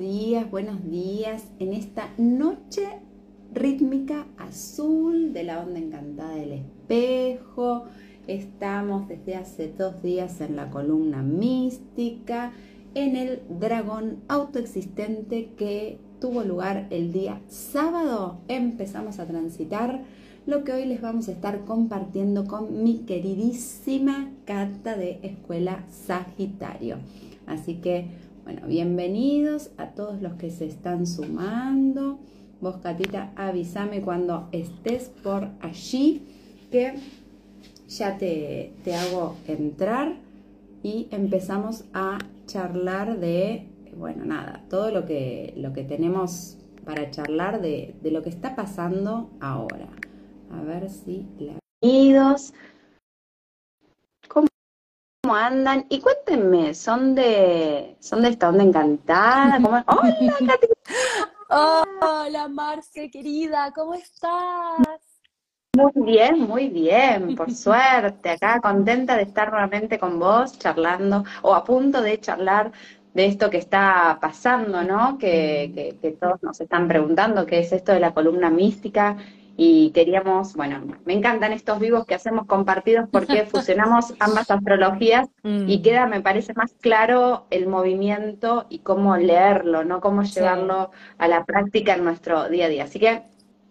[0.00, 2.88] días, buenos días en esta noche
[3.52, 7.84] rítmica azul de la onda encantada del espejo.
[8.26, 12.52] Estamos desde hace dos días en la columna mística,
[12.94, 18.40] en el dragón autoexistente que tuvo lugar el día sábado.
[18.48, 20.00] Empezamos a transitar
[20.46, 26.96] lo que hoy les vamos a estar compartiendo con mi queridísima Cata de Escuela Sagitario.
[27.46, 32.18] Así que bueno, bienvenidos a todos los que se están sumando.
[32.60, 36.22] Vos, Catita, avísame cuando estés por allí,
[36.70, 36.94] que
[37.88, 40.14] ya te, hago entrar
[40.82, 47.60] y empezamos a charlar de, bueno, nada, todo lo que, lo que tenemos para charlar
[47.60, 49.88] de, de lo que está pasando ahora.
[50.52, 51.26] A ver si...
[51.82, 52.52] Bienvenidos
[55.28, 55.86] andan?
[55.88, 59.58] Y cuéntenme, ¿son de, son de esta onda encantada?
[61.48, 64.78] Hola, Hola, Marce, querida, ¿cómo estás?
[65.76, 68.30] Muy bien, muy bien, por suerte.
[68.30, 72.72] Acá contenta de estar nuevamente con vos, charlando, o a punto de charlar
[73.14, 75.18] de esto que está pasando, ¿no?
[75.18, 79.16] Que, que, que todos nos están preguntando, qué es esto de la columna mística
[79.56, 85.78] y queríamos, bueno, me encantan estos vivos que hacemos compartidos porque fusionamos ambas astrologías y
[85.78, 85.82] mm.
[85.82, 90.00] queda, me parece, más claro el movimiento y cómo leerlo, ¿no?
[90.00, 92.84] Cómo llevarlo a la práctica en nuestro día a día.
[92.84, 93.22] Así que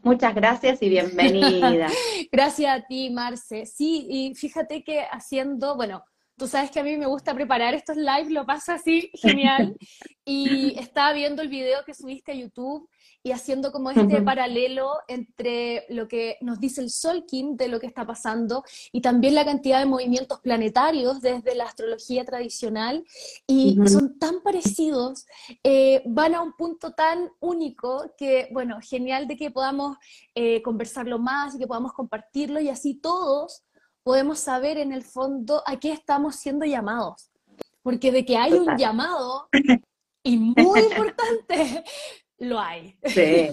[0.04, 1.88] muchas gracias y bienvenida.
[2.32, 3.66] gracias a ti, Marce.
[3.66, 6.04] Sí, y fíjate que haciendo, bueno,
[6.40, 9.76] Tú sabes que a mí me gusta preparar estos lives, lo paso así, genial.
[10.26, 12.88] Y estaba viendo el video que subiste a YouTube
[13.22, 17.88] y haciendo como este paralelo entre lo que nos dice el Solkin de lo que
[17.88, 23.04] está pasando y también la cantidad de movimientos planetarios desde la astrología tradicional.
[23.46, 25.26] Y son tan parecidos,
[25.64, 29.98] eh, van a un punto tan único que, bueno, genial de que podamos
[30.34, 33.64] eh, conversarlo más y que podamos compartirlo y así todos
[34.04, 37.32] podemos saber en el fondo a qué estamos siendo llamados.
[37.82, 39.50] Porque de que hay un llamado,
[40.24, 41.84] y muy importante,
[42.40, 42.96] lo hay.
[43.04, 43.50] Sí,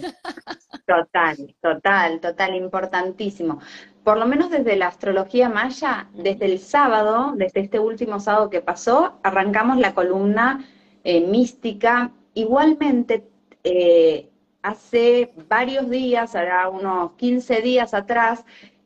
[0.87, 3.61] total, total, total, importantísimo.
[4.05, 8.61] Por lo menos desde la astrología maya, desde el sábado, desde este último sábado que
[8.61, 10.65] pasó, arrancamos la columna
[11.03, 12.13] eh, mística.
[12.35, 13.29] Igualmente,
[13.65, 14.31] eh,
[14.63, 18.45] hace varios días, ahora unos 15 días atrás,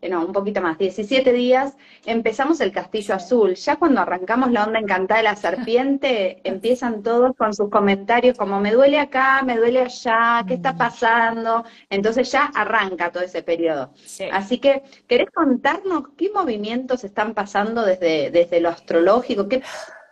[0.08, 3.54] no, un poquito más, 17 días, empezamos el Castillo Azul.
[3.54, 8.60] Ya cuando arrancamos la onda encantada de la serpiente, empiezan todos con sus comentarios como
[8.60, 10.78] me duele acá, me duele allá, ¿qué está mm.
[10.78, 11.64] pasando?
[11.90, 13.92] Entonces ya arranca todo ese periodo.
[14.32, 19.48] Así que, ¿querés contarnos qué movimientos están pasando desde, desde lo astrológico?
[19.48, 19.62] ¿Qué,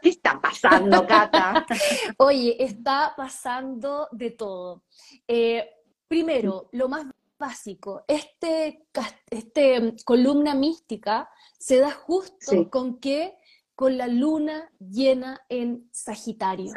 [0.03, 1.67] ¿Qué está pasando, Cata?
[2.19, 4.83] Oye, está pasando de todo.
[5.27, 5.69] Eh,
[6.07, 7.07] primero, lo más
[7.39, 8.05] básico.
[8.09, 8.87] Este,
[9.31, 13.35] este columna mística se da justo con que
[13.75, 16.73] con la luna llena en Sagitario.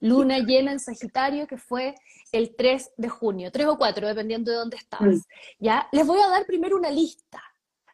[0.00, 1.94] Luna llena en Sagitario que fue
[2.32, 5.16] el 3 de junio, 3 o 4, dependiendo de dónde estabas.
[5.16, 5.20] Mm.
[5.60, 5.88] ¿Ya?
[5.92, 7.42] Les voy a dar primero una lista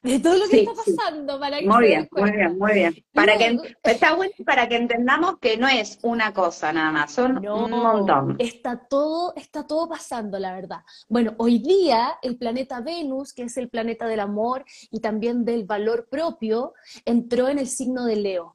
[0.03, 3.05] de todo lo que está pasando para que muy bien, muy bien, muy bien.
[3.13, 7.47] Para que está bueno para que entendamos que no es una cosa nada más, son
[7.47, 8.37] un montón.
[8.39, 10.81] Está todo, está todo pasando, la verdad.
[11.09, 15.65] Bueno, hoy día el planeta Venus, que es el planeta del amor y también del
[15.65, 18.55] valor propio, entró en el signo de Leo.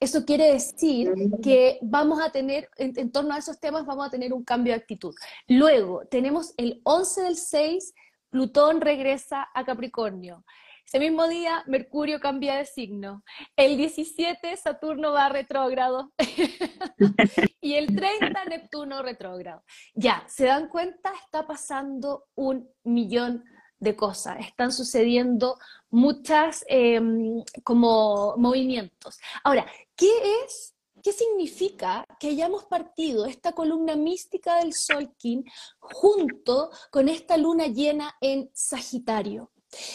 [0.00, 4.10] Eso quiere decir que vamos a tener, en, en, torno a esos temas, vamos a
[4.10, 5.14] tener un cambio de actitud.
[5.48, 7.94] Luego, tenemos el 11 del 6,
[8.28, 10.44] Plutón regresa a Capricornio.
[10.86, 13.24] Ese mismo día, Mercurio cambia de signo.
[13.56, 16.12] El 17, Saturno va retrógrado.
[17.60, 19.64] y el 30, Neptuno retrógrado.
[19.94, 21.12] Ya, ¿se dan cuenta?
[21.24, 23.44] Está pasando un millón
[23.78, 24.38] de cosas.
[24.40, 25.58] Están sucediendo
[25.90, 29.18] muchas em, como movimientos.
[29.42, 29.66] Ahora,
[29.96, 30.10] ¿qué
[30.44, 30.74] es
[31.04, 35.44] ¿Qué significa que hayamos partido esta columna mística del Solkin
[35.78, 39.52] junto con esta luna llena en Sagitario?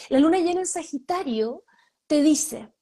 [0.09, 1.63] La luna llena en Sagitario
[2.07, 2.73] te dice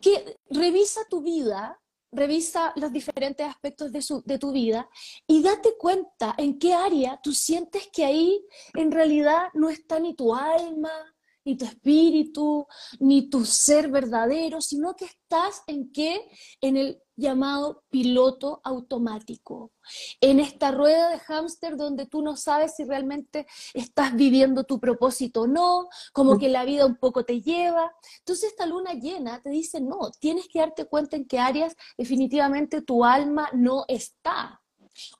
[0.00, 1.80] que revisa tu vida,
[2.10, 4.88] revisa los diferentes aspectos de, de, tu vida
[5.26, 8.44] y date cuenta en qué área tú sientes que ahí
[8.74, 11.11] en realidad no está ni tu alma,
[11.44, 12.66] ni tu espíritu,
[13.00, 16.28] ni tu ser verdadero, sino que estás en qué?
[16.60, 19.72] En el llamado piloto automático,
[20.20, 25.42] en esta rueda de hámster donde tú no sabes si realmente estás viviendo tu propósito
[25.42, 27.92] o no, como que la vida un poco te lleva.
[28.20, 32.82] Entonces esta luna llena te dice, no, tienes que darte cuenta en qué áreas definitivamente
[32.82, 34.60] tu alma no está.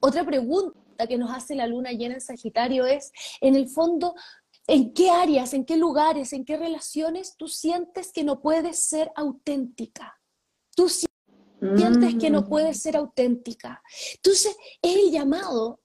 [0.00, 3.10] Otra pregunta que nos hace la luna llena en Sagitario es,
[3.40, 4.14] en el fondo,
[4.72, 9.12] ¿en qué áreas, en qué lugares, en qué relaciones tú sientes que no puedes ser
[9.14, 10.19] auténtica?
[10.74, 12.48] Tú sientes que no mm.
[12.48, 13.82] puedes ser auténtica.
[14.14, 15.82] Entonces, es el llamado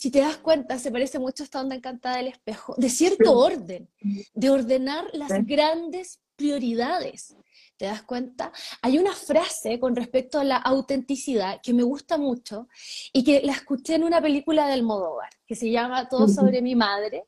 [0.00, 3.36] si te das cuenta, se parece mucho a esta onda encantada del espejo, de cierto
[3.36, 3.90] orden,
[4.32, 7.36] de ordenar las grandes prioridades.
[7.76, 8.50] ¿Te das cuenta?
[8.80, 12.66] Hay una frase con respecto a la autenticidad que me gusta mucho
[13.12, 16.74] y que la escuché en una película del Almodóvar, que se llama Todo sobre mi
[16.74, 17.26] madre.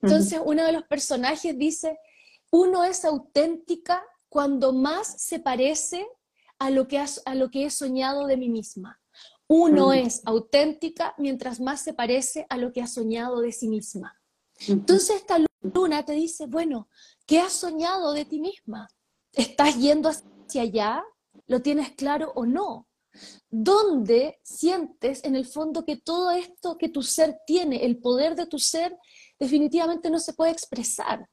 [0.00, 1.98] Entonces, uno de los personajes dice,
[2.50, 6.06] uno es auténtica cuando más se parece
[6.58, 8.98] a lo que, a lo que he soñado de mí misma.
[9.46, 14.18] Uno es auténtica mientras más se parece a lo que ha soñado de sí misma.
[14.68, 16.88] Entonces esta luna te dice, bueno,
[17.26, 18.88] ¿qué has soñado de ti misma?
[19.32, 21.04] ¿Estás yendo hacia allá?
[21.46, 22.88] ¿Lo tienes claro o no?
[23.48, 28.46] ¿Dónde sientes en el fondo que todo esto que tu ser tiene, el poder de
[28.46, 28.96] tu ser,
[29.38, 31.28] definitivamente no se puede expresar?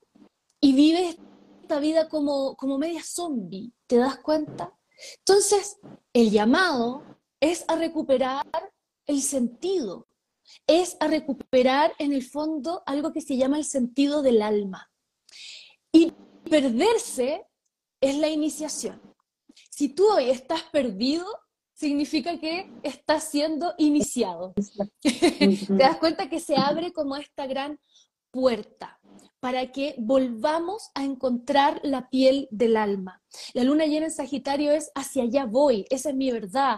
[0.60, 1.18] Y vives
[1.62, 4.74] esta vida como, como media zombie, ¿te das cuenta?
[5.20, 5.78] Entonces,
[6.14, 7.04] el llamado
[7.40, 8.46] es a recuperar
[9.08, 10.08] el sentido,
[10.68, 14.91] es a recuperar en el fondo algo que se llama el sentido del alma.
[15.92, 16.14] Y
[16.50, 17.46] perderse
[18.02, 19.02] es la iniciación.
[19.70, 21.26] Si tú hoy estás perdido,
[21.74, 24.54] significa que estás siendo iniciado.
[25.02, 27.80] Te das cuenta que se abre como esta gran
[28.32, 29.00] puerta
[29.40, 33.22] para que volvamos a encontrar la piel del alma.
[33.54, 36.78] La luna llena en Sagitario es hacia allá voy, esa es mi verdad,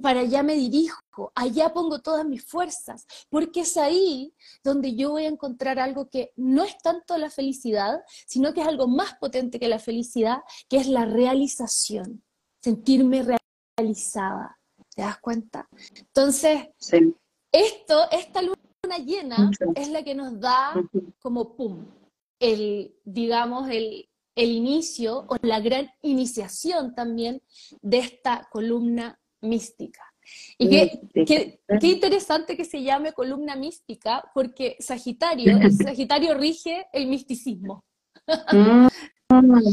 [0.00, 5.24] para allá me dirijo, allá pongo todas mis fuerzas, porque es ahí donde yo voy
[5.24, 9.58] a encontrar algo que no es tanto la felicidad, sino que es algo más potente
[9.58, 10.38] que la felicidad,
[10.68, 12.22] que es la realización,
[12.62, 13.24] sentirme
[13.78, 14.58] realizada.
[14.94, 15.68] ¿Te das cuenta?
[15.96, 16.68] Entonces,
[17.50, 20.74] esto, esta luna llena es la que nos da
[21.20, 21.84] como pum,
[22.38, 27.42] el, digamos, el, el inicio o la gran iniciación también
[27.82, 30.02] de esta columna mística.
[30.58, 37.06] Y qué, qué, interesante que se llame columna mística, porque Sagitario, el Sagitario rige el
[37.08, 37.84] misticismo.
[38.52, 38.88] Mm,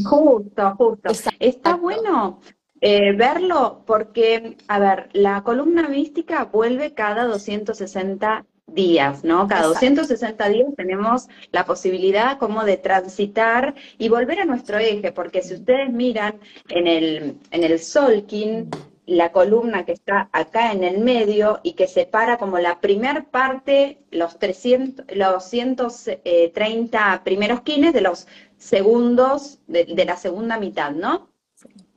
[0.03, 1.11] justo, justo.
[1.39, 2.41] Está bueno
[2.81, 9.47] eh, verlo porque, a ver, la columna mística vuelve cada 260 días, ¿no?
[9.47, 15.41] Cada 260 días tenemos la posibilidad como de transitar y volver a nuestro eje, porque
[15.41, 16.39] si ustedes miran
[16.69, 18.69] en el, en el Solkin,
[19.05, 24.03] la columna que está acá en el medio y que separa como la primer parte,
[24.11, 28.27] los, 300, los 130 eh, primeros quines de los
[28.57, 31.29] segundos, de, la segunda mitad, ¿no?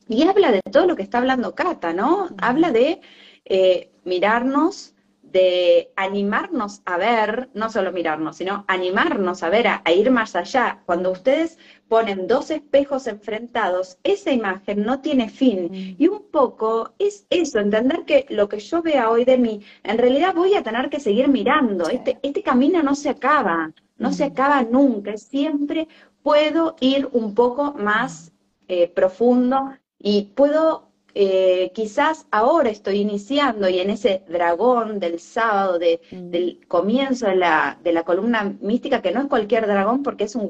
[0.09, 2.29] Y habla de todo lo que está hablando Cata, ¿no?
[2.39, 3.01] Habla de
[3.45, 4.95] eh, mirarnos
[5.35, 10.83] de animarnos a ver, no solo mirarnos, sino animarnos a ver, a, ir más allá.
[10.87, 11.59] Cuando ustedes
[11.89, 15.69] ponen dos espejos enfrentados, esa imagen no tiene fin.
[15.71, 16.03] Mm.
[16.03, 19.99] Y un poco es eso, entender que lo que yo vea hoy de mí, en
[19.99, 21.89] realidad voy a tener que seguir mirando.
[21.89, 24.33] Este, este camino no se acaba, no se mm.
[24.33, 25.17] acaba nunca.
[25.17, 25.89] Siempre
[26.23, 28.33] puedo ir un poco más
[28.67, 30.84] eh, profundo y puedo
[31.17, 36.31] eh, quizás ahora estoy iniciando y en ese dragón del sábado, mm.
[36.31, 40.35] del comienzo de la, de la columna mística, que no es cualquier dragón porque es
[40.35, 40.49] un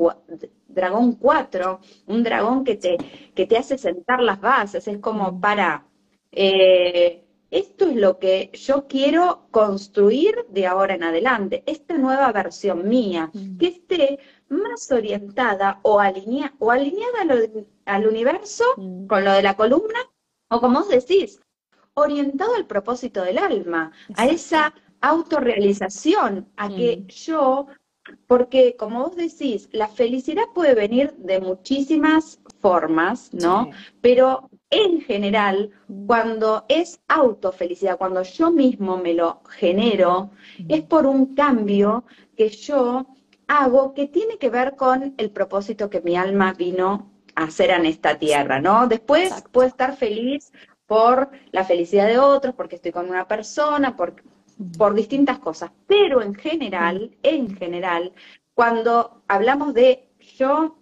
[0.69, 2.97] dragón 4, un dragón que te,
[3.35, 5.41] que te hace sentar las bases, es como mm.
[5.41, 5.87] para...
[6.33, 12.89] Eh, esto es lo que yo quiero construir de ahora en adelante, esta nueva versión
[12.89, 13.59] mía, mm.
[13.59, 14.19] que esté
[14.49, 17.19] más orientada o, alinea, o alineada
[17.85, 18.65] al universo
[19.09, 20.01] con lo de la columna
[20.55, 21.41] o como vos decís,
[21.95, 27.07] orientado al propósito del alma, a esa autorrealización, a que mm.
[27.09, 27.67] yo,
[28.29, 33.71] porque como vos decís, la felicidad puede venir de muchísimas formas, ¿no?
[34.01, 36.07] Pero en general, mm.
[36.07, 40.67] cuando es autofelicidad, cuando yo mismo me lo genero, mm.
[40.69, 42.05] es por un cambio
[42.37, 43.07] que yo
[43.49, 48.19] hago que tiene que ver con el propósito que mi alma vino hacer en esta
[48.19, 48.87] tierra, ¿no?
[48.87, 50.53] Después puedo estar feliz
[50.87, 54.15] por la felicidad de otros, porque estoy con una persona, por,
[54.77, 55.71] por distintas cosas.
[55.87, 58.13] Pero en general, en general,
[58.55, 60.79] cuando hablamos de yo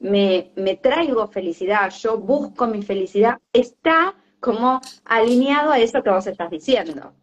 [0.00, 6.26] me, me traigo felicidad, yo busco mi felicidad, está como alineado a eso que vos
[6.26, 7.14] estás diciendo.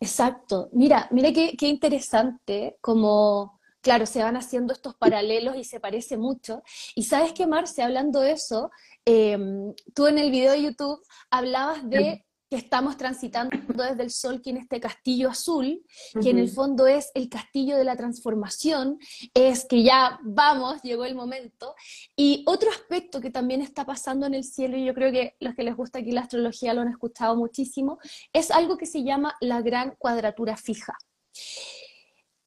[0.00, 0.68] Exacto.
[0.72, 6.16] Mira, mira qué, qué interesante como claro, se van haciendo estos paralelos y se parece
[6.16, 6.62] mucho.
[6.94, 8.70] Y sabes que, Marce, hablando de eso,
[9.04, 14.40] em, tú en el video de YouTube hablabas de que estamos transitando desde el sol,
[14.40, 15.84] que en este castillo azul,
[16.20, 18.98] que en el fondo es el castillo de la transformación,
[19.34, 21.74] es que ya vamos, llegó el momento.
[22.16, 25.54] Y otro aspecto que también está pasando en el cielo, y yo creo que los
[25.54, 27.98] que les gusta aquí la astrología lo han escuchado muchísimo,
[28.32, 30.96] es algo que se llama la gran cuadratura fija.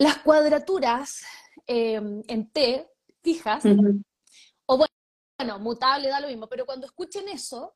[0.02, 1.22] Las cuadraturas
[1.68, 2.90] eh, en T,
[3.22, 3.64] fijas,
[4.66, 7.76] o bueno, mutable da lo mismo, pero cuando escuchen eso,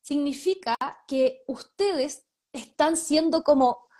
[0.00, 0.74] significa
[1.06, 3.90] que ustedes están siendo como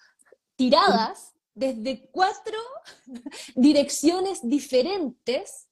[0.55, 2.59] tiradas desde cuatro
[3.55, 5.69] direcciones diferentes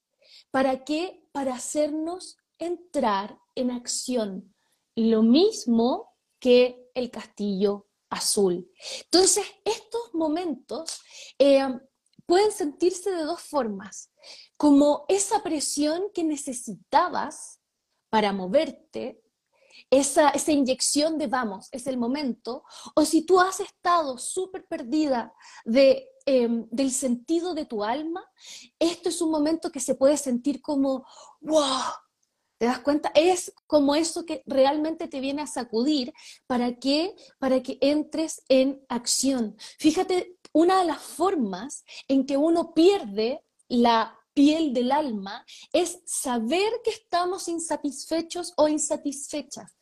[0.51, 1.27] para qué?
[1.31, 4.53] Para hacernos entrar en acción.
[4.95, 8.71] Lo mismo que el castillo azul.
[9.05, 11.01] Entonces, estos momentos
[11.39, 11.67] eh,
[12.25, 14.11] pueden sentirse de dos formas,
[14.57, 17.59] como esa presión que necesitabas
[18.09, 19.21] para moverte,
[19.89, 22.63] esa, inyección de vamos, es el momento,
[22.95, 25.33] o si tú has estado súper perdida
[26.25, 28.23] em, del sentido de tu alma,
[28.79, 31.05] esto es un momento que se puede sentir como,
[31.41, 31.83] wow,
[32.57, 33.11] ¿Te das cuenta?
[33.15, 36.13] Es como eso que realmente te viene a sacudir
[36.47, 39.57] para que, para que entres en acción.
[39.77, 46.71] Fíjate, una de las formas en que uno pierde la piel del alma es saber
[46.83, 49.75] que estamos insatisfechos o insatisfechas.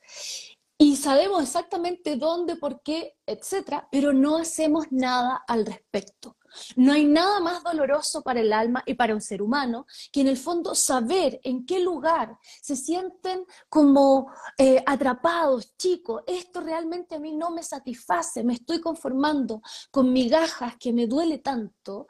[0.77, 6.37] Y sabemos exactamente dónde, por qué, etcétera, pero no hacemos nada al respecto.
[6.75, 10.27] No hay nada más doloroso para el alma y para un ser humano que en
[10.27, 17.19] el fondo saber en qué lugar se sienten como eh, atrapados, chicos, esto realmente a
[17.19, 22.07] mí no me satisface, me estoy conformando con migajas que me duele tanto,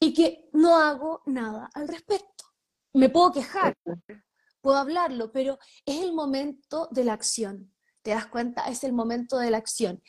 [0.00, 2.44] y que no hago nada al respecto.
[2.94, 3.76] Me puedo quejar,
[4.60, 7.74] puedo hablarlo, pero es el momento de la acción.
[8.02, 8.68] ¿Te das cuenta?
[8.68, 10.02] Es el momento de la acción.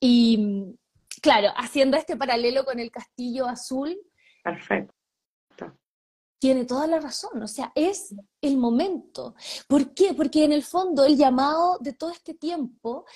[0.00, 0.76] Y
[1.20, 3.96] claro, haciendo este paralelo con el castillo azul.
[4.42, 4.94] Perfecto.
[6.38, 9.34] Tiene toda la razón, o sea, es el momento.
[9.66, 10.12] ¿Por qué?
[10.12, 13.06] Porque en el fondo el llamado de todo este tiempo,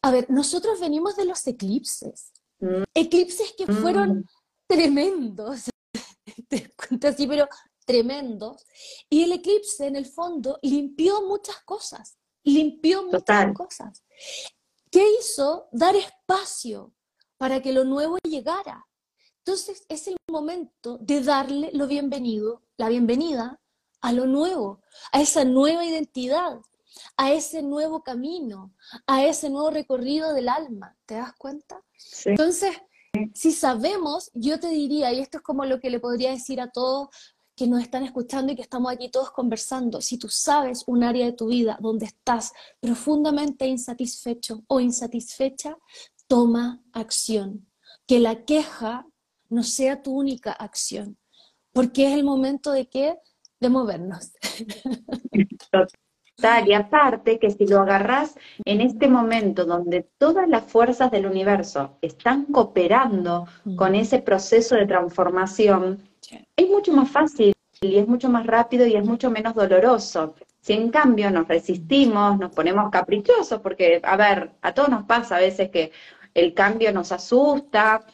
[0.00, 2.84] a ver, nosotros venimos de los eclipses, mm.
[2.94, 4.24] eclipses que fueron mm.
[4.66, 5.68] tremendos,
[6.48, 7.46] te cuento así, pero
[7.84, 8.64] tremendos.
[9.10, 14.02] Y el eclipse, en el fondo, limpió muchas cosas, limpió muchas cosas.
[14.90, 15.68] ¿Qué hizo?
[15.70, 16.94] Dar espacio
[17.40, 18.86] para que lo nuevo llegara.
[19.38, 23.58] Entonces es el momento de darle lo bienvenido, la bienvenida
[24.02, 26.60] a lo nuevo, a esa nueva identidad,
[27.16, 28.74] a ese nuevo camino,
[29.06, 30.98] a ese nuevo recorrido del alma.
[31.06, 31.82] ¿Te das cuenta?
[32.26, 32.76] Entonces,
[33.32, 36.70] si sabemos, yo te diría, y esto es como lo que le podría decir a
[36.70, 37.08] todos
[37.56, 41.24] que nos están escuchando y que estamos aquí todos conversando, si tú sabes un área
[41.24, 45.78] de tu vida donde estás profundamente insatisfecho o insatisfecha,
[46.30, 47.66] toma acción.
[48.06, 49.04] Que la queja
[49.48, 51.18] no sea tu única acción,
[51.72, 53.18] porque es el momento de qué?
[53.58, 54.32] De movernos.
[56.66, 58.34] Y aparte que si lo agarras
[58.64, 63.76] en este momento donde todas las fuerzas del universo están cooperando mm.
[63.76, 66.02] con ese proceso de transformación,
[66.56, 70.34] es mucho más fácil y es mucho más rápido y es mucho menos doloroso.
[70.60, 75.36] Si en cambio nos resistimos, nos ponemos caprichosos, porque, a ver, a todos nos pasa
[75.36, 75.90] a veces que
[76.34, 78.04] el cambio nos asusta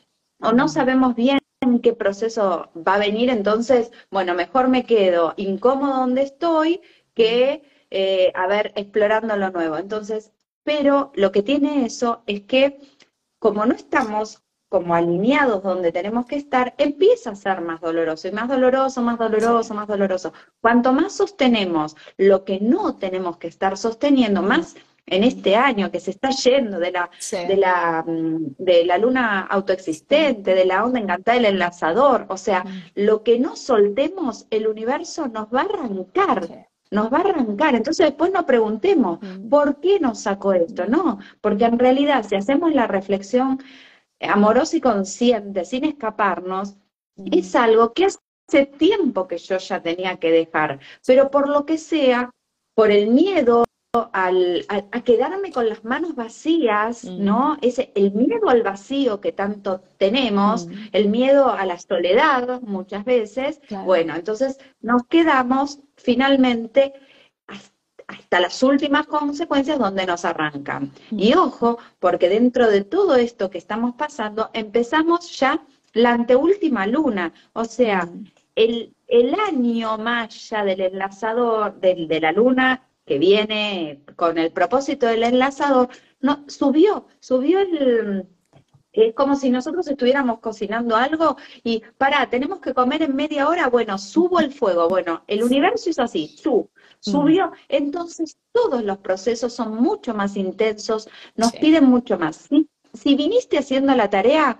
[0.40, 1.38] o no sabemos bien
[1.82, 6.80] qué proceso va a venir, entonces, bueno, mejor me quedo incómodo donde estoy
[7.14, 9.76] que eh, a ver, explorando lo nuevo.
[9.78, 10.32] Entonces,
[10.64, 12.80] pero lo que tiene eso es que
[13.38, 18.32] como no estamos como alineados donde tenemos que estar, empieza a ser más doloroso y
[18.32, 20.32] más doloroso, más doloroso, más doloroso.
[20.60, 24.74] Cuanto más sostenemos lo que no tenemos que estar sosteniendo, más
[25.06, 29.42] en este año que se está yendo de la, de la, mm, de la luna
[29.42, 35.28] autoexistente, de la onda encantada del enlazador, o sea, lo que no soltemos, el universo
[35.28, 37.74] nos va a arrancar nos va a arrancar.
[37.74, 39.48] Entonces después no preguntemos, mm.
[39.48, 40.86] ¿por qué nos sacó esto?
[40.86, 43.58] No, porque en realidad si hacemos la reflexión
[44.20, 46.76] amorosa y consciente, sin escaparnos,
[47.16, 47.26] mm.
[47.32, 51.78] es algo que hace tiempo que yo ya tenía que dejar, pero por lo que
[51.78, 52.30] sea,
[52.74, 53.65] por el miedo,
[54.12, 57.24] al, a, quedarme con las manos vacías, mm.
[57.24, 57.56] ¿no?
[57.62, 63.60] Ese, el miedo al vacío que tanto tenemos, el miedo a la soledad muchas veces,
[63.84, 66.94] bueno, entonces nos quedamos finalmente
[68.08, 70.92] hasta las últimas consecuencias donde nos arrancan.
[71.10, 75.60] Y ojo, porque dentro de todo esto que estamos pasando, empezamos ya
[75.92, 78.08] la anteúltima luna, o sea,
[78.54, 85.06] el, el año maya del enlazador, del, de la luna que viene con el propósito
[85.06, 85.88] del enlazador,
[86.20, 88.26] no, subió, subió el,
[88.96, 93.68] es como si nosotros estuviéramos cocinando algo y, para, tenemos que comer en media hora,
[93.68, 96.70] bueno, subo el fuego, bueno, el universo es así, sub,
[97.00, 102.48] subió, entonces todos los procesos son mucho más intensos, nos piden mucho más.
[102.94, 104.58] Si, viniste haciendo la tarea,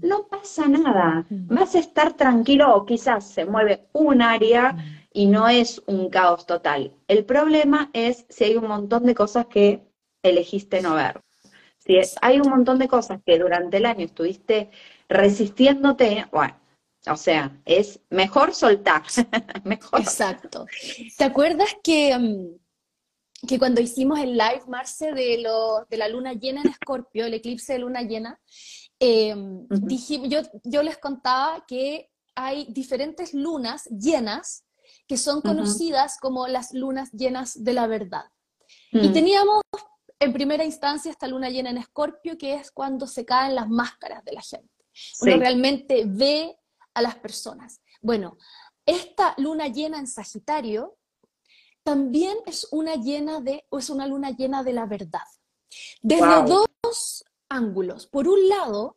[0.00, 4.74] no pasa nada, vas a estar tranquilo o quizás se mueve un área
[5.16, 6.92] y no es un caos total.
[7.08, 9.80] El problema es si hay un montón de cosas que
[10.22, 11.22] elegiste no ver.
[11.78, 14.70] Si hay un montón de cosas que durante el año estuviste
[15.08, 16.60] resistiéndote, bueno,
[17.10, 19.04] o sea, es mejor soltar.
[19.64, 20.00] mejor.
[20.00, 20.66] Exacto.
[21.16, 26.34] ¿Te acuerdas que, mm, que cuando hicimos el live, Marce, de, lo, de la luna
[26.34, 28.38] llena en Escorpio, el eclipse de luna llena,
[29.00, 29.66] em,
[30.28, 34.65] yo, yo les contaba que hay diferentes lunas llenas
[35.06, 38.24] que son conocidas como las lunas llenas de la verdad.
[38.90, 39.12] Y mm.
[39.12, 39.62] teníamos
[40.18, 44.24] en primera instancia esta luna llena en Escorpio, que es cuando se caen las máscaras
[44.24, 44.70] de la gente.
[45.20, 46.56] Uno realmente ve
[46.94, 47.80] a las personas.
[48.00, 48.38] Bueno,
[48.86, 50.96] esta luna llena en Sagitario
[51.82, 55.20] también es una llena de, o es una luna llena de la verdad.
[56.00, 58.06] Desde dos ángulos.
[58.06, 58.96] Por un lado,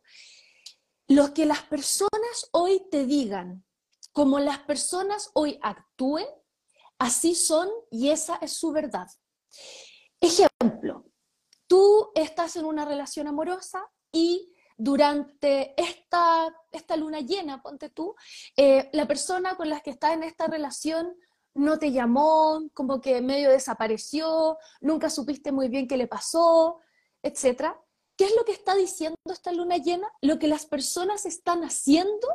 [1.06, 3.64] lo que las personas hoy te digan,
[4.12, 6.26] como las personas hoy actúen,
[6.98, 9.08] así son y esa es su verdad.
[10.20, 11.06] Ejemplo,
[11.66, 18.14] tú estás en una relación amorosa y durante esta, esta luna llena, ponte tú,
[18.56, 21.14] eh, la persona con la que estás en esta relación
[21.54, 26.80] no te llamó, como que medio desapareció, nunca supiste muy bien qué le pasó,
[27.22, 27.74] etc.
[28.16, 30.10] ¿Qué es lo que está diciendo esta luna llena?
[30.22, 32.28] Lo que las personas están haciendo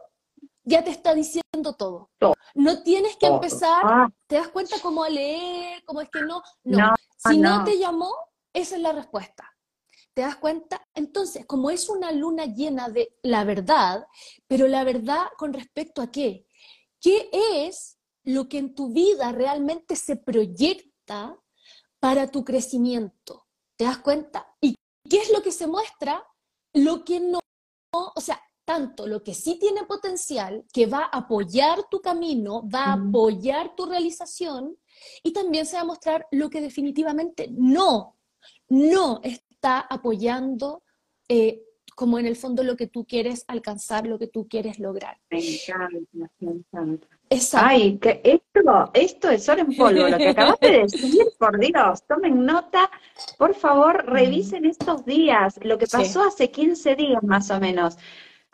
[0.65, 2.09] ya te está diciendo todo.
[2.55, 4.09] No tienes que empezar, ah.
[4.27, 6.41] te das cuenta cómo a leer, cómo es que no.
[6.63, 8.11] No, si no te llamó,
[8.51, 9.49] esa es la respuesta.
[10.13, 10.81] ¿Te das cuenta?
[10.93, 14.07] Entonces, como es una luna llena de la verdad,
[14.47, 16.47] pero la verdad con respecto a qué?
[17.01, 21.37] ¿Qué es lo que en tu vida realmente se proyecta
[21.99, 23.45] para tu crecimiento?
[23.75, 24.47] ¿Te das cuenta?
[24.61, 24.75] ¿Y
[25.09, 26.25] qué es lo que se muestra?
[26.73, 27.39] Lo que no,
[27.91, 32.85] o sea, tanto lo que sí tiene potencial, que va a apoyar tu camino, va
[32.85, 34.75] a apoyar tu realización,
[35.23, 38.15] y también se va a mostrar lo que definitivamente no
[38.69, 40.83] no está apoyando
[41.27, 41.61] eh,
[41.95, 45.17] como en el fondo lo que tú quieres alcanzar, lo que tú quieres lograr.
[45.29, 47.07] Me encanta, me encanta.
[47.53, 52.03] Ay, que esto, esto es oro en polvo, lo que acabas de decir, por Dios,
[52.05, 52.91] tomen nota,
[53.37, 57.97] por favor, revisen estos días, lo que pasó hace 15 días más o menos.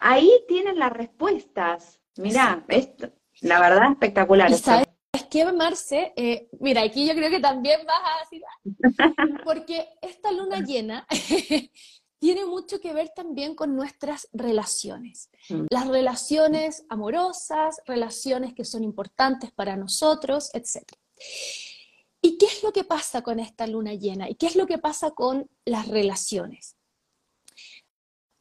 [0.02, 2.02] Ahí tienen las respuestas.
[2.18, 3.12] Mirá, esto,
[3.42, 4.52] la verdad espectacular.
[4.52, 8.42] Es que, Marce, eh, mira, aquí yo creo que también vas a decir,
[9.46, 11.06] porque esta luna llena
[12.20, 15.30] tiene mucho que ver también con nuestras relaciones.
[15.50, 15.66] Mm.
[15.70, 20.84] Las relaciones amorosas, relaciones que son importantes para nosotros, etc.
[22.22, 24.30] ¿Y qué es lo que pasa con esta luna llena?
[24.30, 26.76] ¿Y qué es lo que pasa con las relaciones?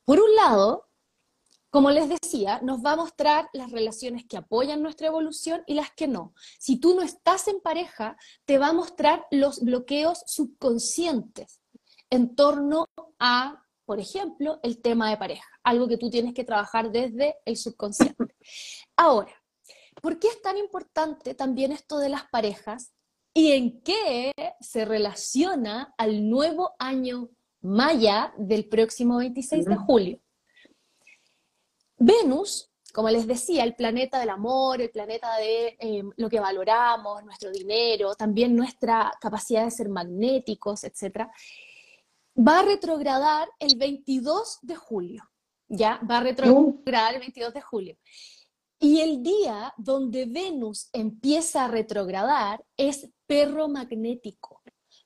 [0.05, 0.90] Por un lado,
[1.71, 5.93] como les decía, nos va a mostrar las relaciones que apoyan nuestra evolución y las
[5.93, 6.35] que no.
[6.59, 11.61] Si tú no estás en pareja, te va a mostrar los bloqueos subconscientes
[12.11, 12.87] en torno
[13.21, 17.57] a, por ejemplo, el tema de pareja, algo que tú tienes que trabajar desde el
[17.57, 18.35] subconsciente.
[18.97, 19.33] Ahora,
[20.03, 22.93] ¿por qué es tan importante también esto de las parejas
[23.33, 27.31] y en qué se relaciona al nuevo año
[27.61, 30.21] maya del próximo 26 de julio?
[32.01, 37.23] Venus, como les decía, el planeta del amor, el planeta de em, lo que valoramos,
[37.25, 41.29] nuestro dinero, también nuestra capacidad de ser magnéticos, etc.,
[42.37, 45.31] va a retrogradar el 22 de julio.
[45.69, 46.01] ¿Ya?
[46.11, 47.99] Va a retrogradar el 22 de julio.
[48.79, 54.63] Y el día donde Venus empieza a retrogradar es perro magnético,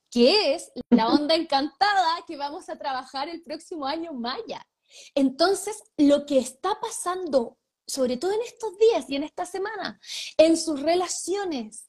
[0.09, 4.65] que es la onda encantada que vamos a trabajar el próximo año maya.
[5.15, 10.01] Entonces, lo que está pasando, sobre todo en estos días y en esta semana,
[10.37, 11.89] en sus relaciones,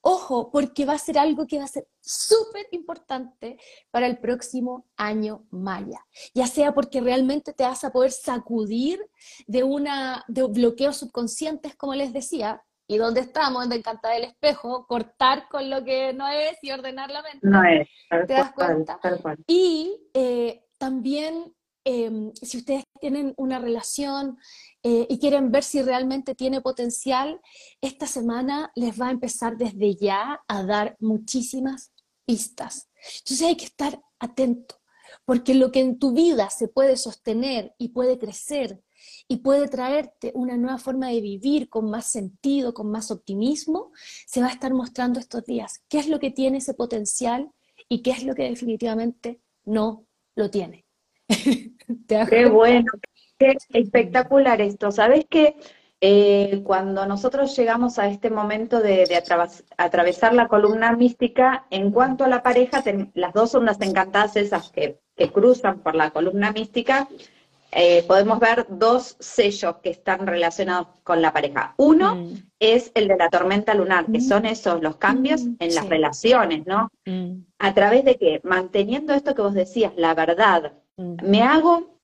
[0.00, 3.58] ojo, porque va a ser algo que va a ser súper importante
[3.90, 6.06] para el próximo año maya.
[6.32, 9.04] Ya sea porque realmente te vas a poder sacudir
[9.48, 14.86] de, una, de bloqueos subconscientes, como les decía, y donde estamos, en Encantada del Espejo,
[14.86, 17.40] cortar con lo que no es y ordenar la mente.
[17.42, 17.88] No es,
[18.28, 19.00] ¿te das cuenta?
[19.48, 21.52] Y eh, también
[21.88, 24.38] Em, si ustedes tienen una relación
[24.82, 27.40] eh, y quieren ver si realmente tiene potencial,
[27.80, 31.92] esta semana les va a empezar desde ya a dar muchísimas
[32.24, 32.88] pistas.
[33.20, 34.80] Entonces hay que estar atento,
[35.24, 38.82] Porque lo que en tu vida se puede sostener y puede crecer
[39.28, 43.92] y puede traerte una nueva forma de vivir con más sentido, con más optimismo,
[44.26, 45.84] se va a estar mostrando estos días.
[45.88, 47.52] ¿Qué es lo que tiene ese potencial
[47.88, 50.84] y qué es lo que definitivamente no lo tiene?
[52.28, 52.92] qué bueno,
[53.38, 54.90] qué espectacular esto.
[54.90, 55.56] ¿Sabes qué?
[56.00, 59.22] Eh, cuando nosotros llegamos a este momento de,
[59.78, 65.00] atravesar la columna mística, en cuanto a la pareja, las dos ondas encantadas esas que,
[65.32, 67.08] cruzan por la columna mística,
[67.72, 71.74] eh, podemos ver dos sellos que están relacionados con la pareja.
[71.78, 72.34] Uno mm.
[72.60, 74.28] es el de la tormenta lunar, que mm.
[74.28, 76.90] son esos los cambios mm, en las relaciones, ¿no?
[77.58, 81.98] A través de que, manteniendo esto que vos decías, la verdad, me hago,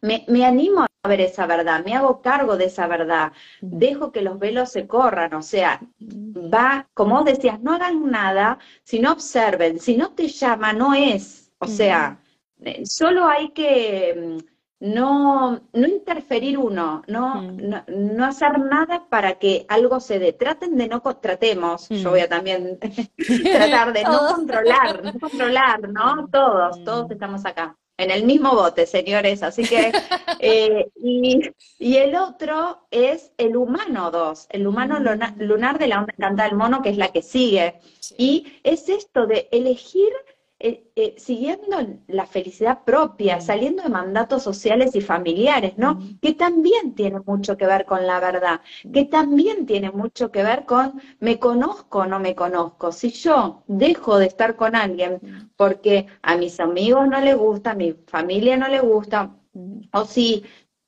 [0.00, 4.22] me, me animo a ver esa verdad, me hago cargo de esa verdad, dejo que
[4.22, 9.78] los velos se corran, o sea, va, como vos decías, no hagan nada, sino observen,
[9.78, 12.20] si no te llama, no es, o sea,
[12.60, 14.38] eh, solo hay que
[14.80, 20.32] mm, no, no interferir uno, no, no, hacer nada para que algo se dé.
[20.32, 22.78] Traten de no, tratemos, yo voy a también
[23.52, 26.28] tratar de no controlar, no controlar, ¿no?
[26.28, 29.42] Todos, todos estamos acá en el mismo bote, señores.
[29.42, 29.92] Así que,
[30.38, 35.42] eh, y, el otro es el humano 2, el humano mm.
[35.42, 37.80] lunar de la onda encantada del mono, que es la que sigue.
[38.16, 40.10] Y es esto de elegir
[40.60, 41.76] eh, eh, siguiendo
[42.08, 43.40] la felicidad propia, mm.
[43.42, 45.94] saliendo de mandatos sociales y familiares, ¿no?
[45.94, 46.18] Mm.
[46.20, 48.60] Que también tiene mucho que ver con la verdad,
[48.92, 52.90] que también tiene mucho que ver con me conozco o no me conozco.
[52.90, 55.50] Si yo dejo de estar con alguien mm.
[55.56, 59.36] porque a mis amigos no les gusta, a mi familia no le gusta,
[59.92, 60.44] o si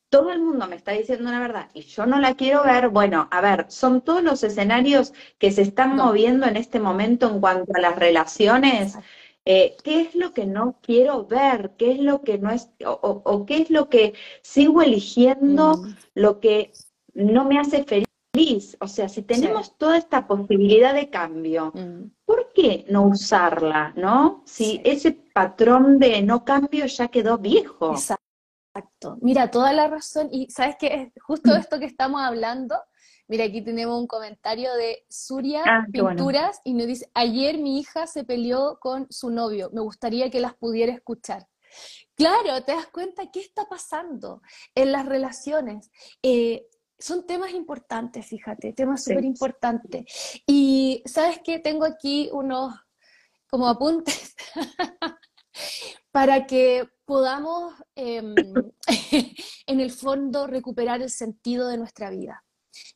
[0.08, 3.28] todo el mundo me está diciendo una verdad y yo no la quiero ver, bueno,
[3.30, 7.72] a ver, son todos los escenarios que se están moviendo en este momento en cuanto
[7.76, 8.98] a las relaciones.
[9.44, 13.46] Eh, qué es lo que no quiero ver, qué es lo que no es, o,
[13.46, 15.96] qué es lo que sigo eligiendo, mm.
[16.14, 16.72] lo que
[17.14, 18.76] no me hace feliz.
[18.80, 22.10] O sea, si tenemos toda esta posibilidad de cambio, mm.
[22.24, 24.42] ¿por qué no usarla, no?
[24.44, 27.92] Si ese patrón de no cambio ya quedó viejo.
[27.92, 29.18] Exacto.
[29.20, 32.76] Mira, toda la razón, y sabes que es justo esto que estamos hablando,
[33.30, 38.08] Mira, aquí tenemos un comentario de Suria ah, Pinturas y nos dice, ayer mi hija
[38.08, 41.46] se peleó con su novio, me gustaría que las pudiera escuchar.
[42.16, 44.42] Claro, te das cuenta qué está pasando
[44.74, 45.92] en las relaciones.
[46.24, 46.66] Eh,
[46.98, 50.42] son temas importantes, fíjate, temas súper importantes.
[50.44, 52.74] Y sabes que tengo aquí unos
[53.48, 54.34] como apuntes
[56.10, 58.34] para que podamos em,
[59.66, 62.42] en el fondo recuperar el sentido de nuestra vida.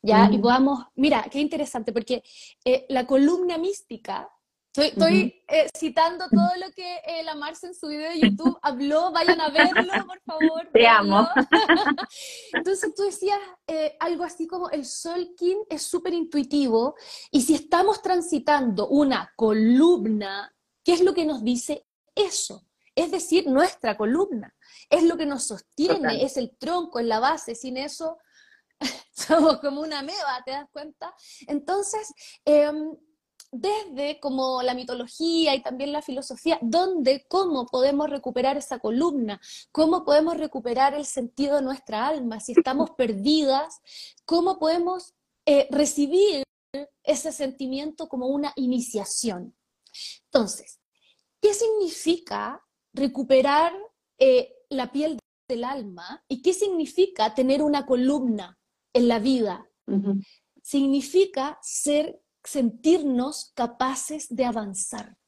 [0.03, 0.29] ¿Ya?
[0.31, 2.23] Y podamos, mira, qué interesante, porque
[2.65, 4.29] eh, la columna mística,
[4.75, 9.13] estoy, eh, citando todo lo que eh, la Marce en su video de YouTube habló,
[9.13, 10.69] vayan a verlo, por favor.
[10.73, 11.29] Te amo.
[12.53, 13.39] Entonces tú decías
[14.01, 16.97] algo así como el Solkin es súper intuitivo
[17.31, 22.67] y si estamos transitando una columna, ¿qué es lo que nos dice eso?
[22.95, 24.55] Es decir, nuestra columna.
[24.89, 27.55] Es lo que nos sostiene, es el tronco, es la base.
[27.55, 28.19] Sin eso
[29.13, 31.15] somos como una meba, ¿te das cuenta?
[31.47, 32.13] Entonces,
[32.45, 32.97] em,
[33.57, 39.41] desde como la mitología y también la filosofía, ¿dónde, cómo podemos recuperar esa columna?
[39.71, 42.41] ¿Cómo podemos recuperar el sentido de nuestra alma?
[42.41, 43.81] Si estamos perdidas,
[44.25, 45.15] ¿cómo podemos
[45.47, 46.43] eh, recibir
[47.05, 49.57] ese sentimiento como una iniciación?
[50.25, 50.81] Entonces,
[51.41, 52.61] ¿qué significa
[52.93, 53.73] recuperar
[54.19, 58.59] eh, la piel del alma y qué significa tener una columna
[58.95, 59.69] en la vida.
[60.63, 65.19] Significa ser, sentirnos capaces de avanzar.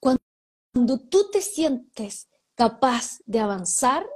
[0.00, 4.06] Cuando tú te sientes capaz de avanzar,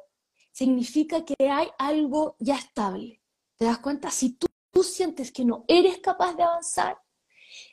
[0.52, 3.22] significa que hay algo ya estable.
[3.56, 4.10] ¿Te das cuenta?
[4.10, 4.48] Si tú,
[4.82, 6.96] sientes que no eres capaz de avanzar,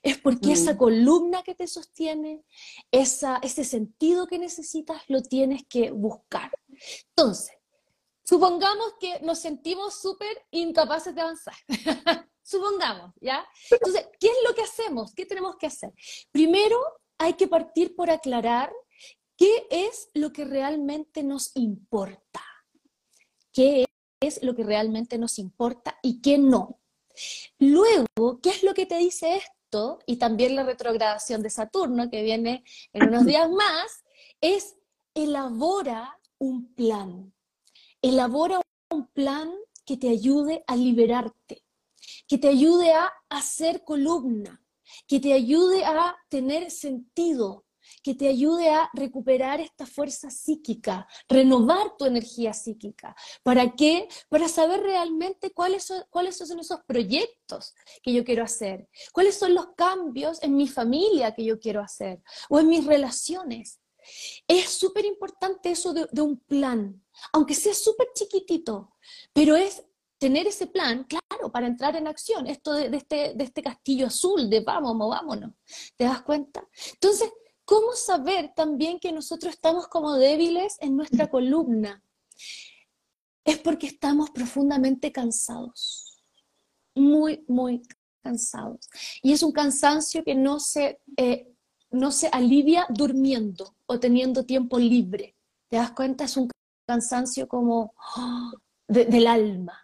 [0.01, 0.77] es porque esa mm.
[0.77, 2.43] columna que te sostiene,
[2.89, 6.51] esa, ese sentido que necesitas, lo tienes que buscar.
[7.09, 7.54] Entonces,
[8.27, 11.53] Supongamos que nos sentimos súper incapaces de avanzar.
[12.41, 13.45] Supongamos, ¿ya?
[13.69, 15.13] Entonces, ¿qué es lo que hacemos?
[15.13, 15.93] ¿Qué tenemos que hacer?
[16.31, 16.79] Primero,
[17.19, 18.73] hay que partir por aclarar
[19.37, 22.41] qué es lo que realmente nos importa.
[23.53, 23.85] ¿Qué
[24.19, 26.81] es lo que realmente nos importa y qué no?
[27.59, 29.99] Luego, ¿qué es lo que te dice esto?
[30.07, 34.03] Y también la retrogradación de Saturno, que viene en unos días más,
[34.41, 34.77] es
[35.13, 37.34] elabora un plan
[38.01, 39.51] elabora un plan
[39.85, 41.63] que te ayude a liberarte,
[42.27, 44.61] que te ayude a hacer columna,
[45.07, 47.65] que te ayude a tener sentido,
[48.03, 53.15] que te ayude a recuperar esta fuerza psíquica, renovar tu energía psíquica.
[53.43, 54.07] ¿Para qué?
[54.29, 59.53] Para saber realmente cuáles son, cuáles son esos proyectos que yo quiero hacer, cuáles son
[59.53, 63.79] los cambios en mi familia que yo quiero hacer o en mis relaciones.
[64.47, 67.03] Es súper importante eso de, de, un plan,
[67.33, 68.95] aunque sea súper chiquitito,
[69.33, 69.83] pero es
[70.17, 74.49] tener ese plan, claro, para entrar en acción, esto de, este, de este castillo azul,
[74.49, 75.51] de vamos, movámonos,
[75.95, 76.67] ¿te das cuenta?
[76.93, 77.29] Entonces,
[77.65, 82.03] ¿cómo saber también que nosotros estamos como débiles en nuestra columna?
[83.43, 86.23] Es porque estamos profundamente cansados,
[86.95, 87.83] muy, muy
[88.23, 88.89] cansados.
[89.21, 91.47] Y es un cansancio que no se, eh,
[91.91, 95.35] no se alivia durmiendo o teniendo tiempo libre.
[95.67, 96.23] ¿Te das cuenta?
[96.23, 96.49] Es un
[96.85, 98.51] cansancio como ¡oh!
[98.87, 99.81] del alma.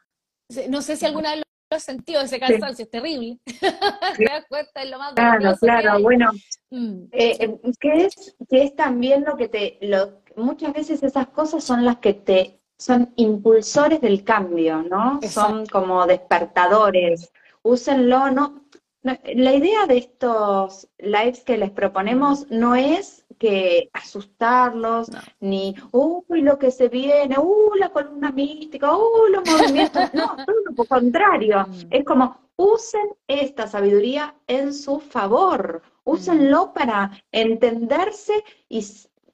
[0.70, 3.40] No sé si alguna vez lo has sentido, ese cansancio es terrible.
[3.46, 6.32] Te das cuenta, es lo más Claro, claro, bueno.
[6.70, 7.04] Mm.
[7.12, 9.78] Eh, eh, ¿qué, es, ¿Qué es también lo que te...
[9.82, 12.62] Lo, muchas veces esas cosas son las que te...
[12.78, 15.20] son impulsores del cambio, ¿no?
[15.24, 17.32] Son como despertadores.
[17.64, 18.66] Úsenlo, ¿no?
[19.04, 26.60] La idea de estos lives que les proponemos no es que asustarlos, ni, uy, lo
[26.60, 30.14] que se viene, uy, la columna mística, uy, los movimientos.
[30.14, 31.66] no, todo lo contrario.
[31.68, 31.88] Mm.
[31.90, 36.74] Es como, usen esta sabiduría en su favor, úsenlo mm.
[36.74, 38.86] para entenderse y,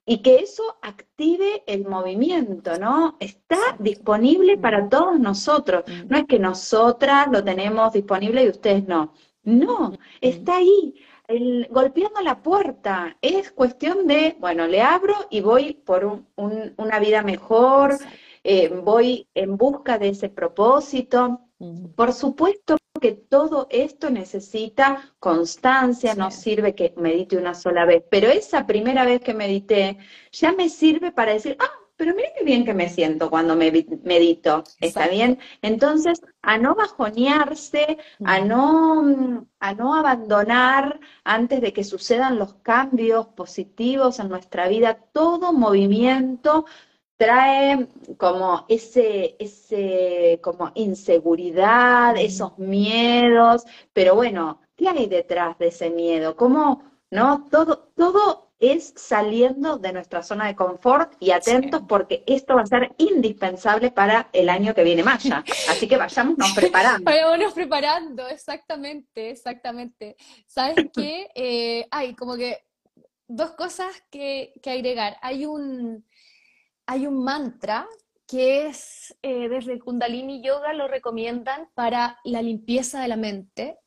[0.05, 3.17] y, que eso active el movimiento, ¿no?
[3.19, 4.61] Está disponible mm.
[4.61, 5.83] para todos nosotros.
[6.07, 9.11] No es que nosotras lo tenemos disponible y ustedes no.
[9.43, 10.95] No, está ahí
[11.27, 13.17] el, golpeando la puerta.
[13.21, 17.97] Es cuestión de, bueno, le abro y voy por una vida mejor,
[18.43, 21.41] eh, voy en busca de ese propósito.
[21.95, 28.27] Por supuesto que todo esto necesita constancia, no sirve que medite una sola vez, pero
[28.27, 29.97] esa primera vez que medité
[30.31, 33.71] ya me sirve para decir, ah, pero mire qué bien que me siento cuando me
[34.03, 35.39] medito, ¿está bien?
[35.61, 43.27] Entonces, a no bajonearse, a no, a no abandonar antes de que sucedan los cambios
[43.27, 46.65] positivos en nuestra vida, todo movimiento
[47.17, 55.89] trae como ese, ese, como inseguridad, esos miedos, pero bueno, ¿qué hay detrás de ese
[55.89, 56.35] miedo?
[56.35, 57.47] ¿Cómo, no?
[57.49, 62.65] Todo, todo es saliendo de nuestra zona de confort y atentos porque esto va a
[62.65, 65.43] ser indispensable para el año que viene Maya.
[65.69, 67.03] Así que vayámonos preparando.
[67.05, 70.15] Vayámonos preparando, exactamente, exactamente.
[70.47, 71.29] ¿Sabes qué?
[71.35, 72.65] Eh, hay como que
[73.27, 75.17] dos cosas que, agregar.
[75.21, 76.05] Hay un,
[76.87, 77.87] hay un mantra
[78.25, 83.77] que es eh, desde el Kundalini Yoga lo recomiendan para la limpieza de la mente,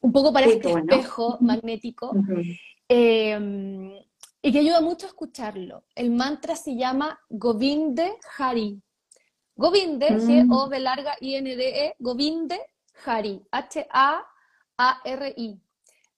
[0.00, 2.12] un poco para este espejo magnético
[4.42, 5.84] y que ayuda mucho a escucharlo.
[5.94, 8.80] El mantra se llama Govinde Hari.
[9.54, 10.18] Govinde, mm.
[10.20, 12.60] G-O v larga I-N-D-E, Govinde
[13.04, 14.30] Hari, H-A-A-R-I.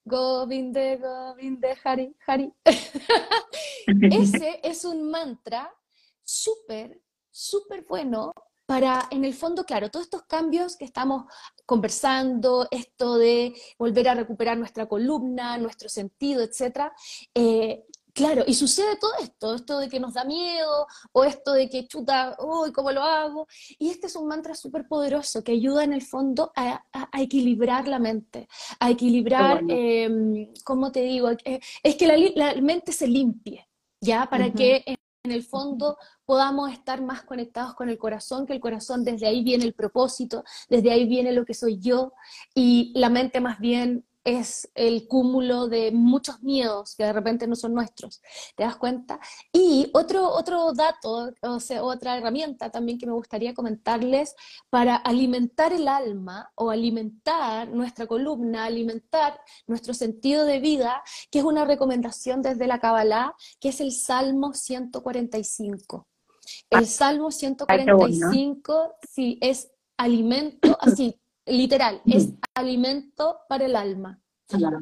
[0.03, 2.53] Govinde, Govinde Hari, Hari.
[4.11, 5.73] Ese es un mantra
[6.23, 8.31] súper, súper bueno
[8.65, 11.25] para, en el fondo, claro, todos estos cambios que estamos
[11.65, 16.93] conversando, esto de volver a recuperar nuestra columna, nuestro sentido, etcétera,
[17.35, 21.69] eh, Claro, y sucede todo esto, esto de que nos da miedo, o esto de
[21.69, 23.47] que chuta, uy, ¿cómo lo hago?
[23.79, 27.99] Y este es un mantra súper poderoso que ayuda en el fondo a, equilibrar la
[27.99, 28.47] mente,
[28.79, 31.29] a equilibrar, em, ¿cómo te digo?
[31.45, 33.67] Eh, es que la, mente se limpie,
[34.01, 34.27] ¿ya?
[34.29, 34.83] Para que
[35.23, 39.43] en el fondo podamos estar más conectados con el corazón, que el corazón desde ahí
[39.43, 42.13] viene el propósito, desde ahí viene lo que soy yo,
[42.55, 47.55] y la mente más bien es el cúmulo de muchos miedos que de repente no
[47.55, 48.21] son nuestros,
[48.55, 49.19] ¿te das cuenta?
[49.51, 54.35] Y otro, otro dato, o sea, otra herramienta también que me gustaría comentarles
[54.69, 61.45] para alimentar el alma o alimentar nuestra columna, alimentar nuestro sentido de vida, que es
[61.45, 66.07] una recomendación desde la Kabbalah, que es el Salmo 145.
[66.69, 74.19] El Salmo 145, sí, es alimento, así, literal, es alimento para el alma.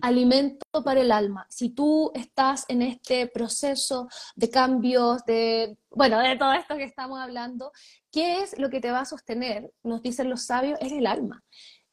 [0.02, 1.46] Alimento para el alma.
[1.50, 7.20] Si tú estás en este proceso de cambios, de, bueno, de todo esto que estamos
[7.20, 7.72] hablando,
[8.12, 9.72] ¿qué es lo que te va a sostener?
[9.84, 11.44] Nos dicen los sabios, es el alma.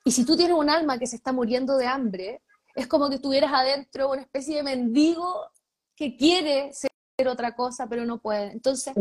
[0.04, 2.42] Y si tú tienes un alma que se está muriendo de hambre,
[2.74, 5.50] es como que tuvieras adentro una especie de mendigo
[5.94, 6.90] que quiere ser
[7.28, 8.52] otra cosa, pero no puede.
[8.52, 8.94] Entonces,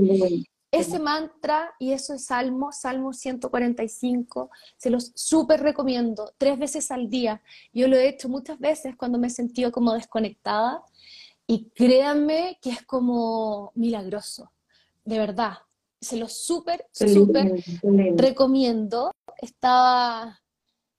[0.80, 7.10] ese mantra y eso es Salmo, Salmo 145, se los súper recomiendo, tres veces al
[7.10, 7.42] día.
[7.74, 10.84] Yo lo he hecho muchas veces cuando me he sentido como desconectada
[11.48, 14.52] Y créanme que es como milagroso,
[15.04, 15.58] de verdad.
[16.02, 17.64] Se lo súper, súper
[18.16, 19.12] recomiendo.
[19.42, 20.40] Estaba,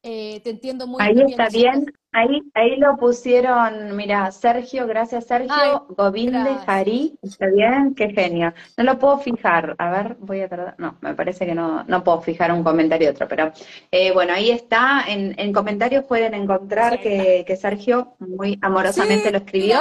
[0.09, 1.19] eh, te entiendo muy bien.
[1.19, 7.93] Ahí está bien, ahí, ahí lo pusieron, mira, Sergio, gracias Sergio, Govinde Jari, está bien,
[7.97, 8.55] qué genio.
[8.77, 12.05] No lo puedo fijar, a ver, voy a tardar, no, me parece que no, no
[12.05, 13.51] puedo fijar un comentario otro, pero
[13.91, 19.39] eh, bueno, ahí está, en, en comentarios pueden encontrar que, que, Sergio muy amorosamente lo
[19.39, 19.81] escribió.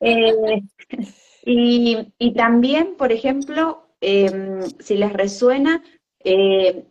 [0.00, 0.62] Eh,
[1.44, 5.82] y, y, también, por ejemplo, em, si les resuena,
[6.24, 6.86] eh,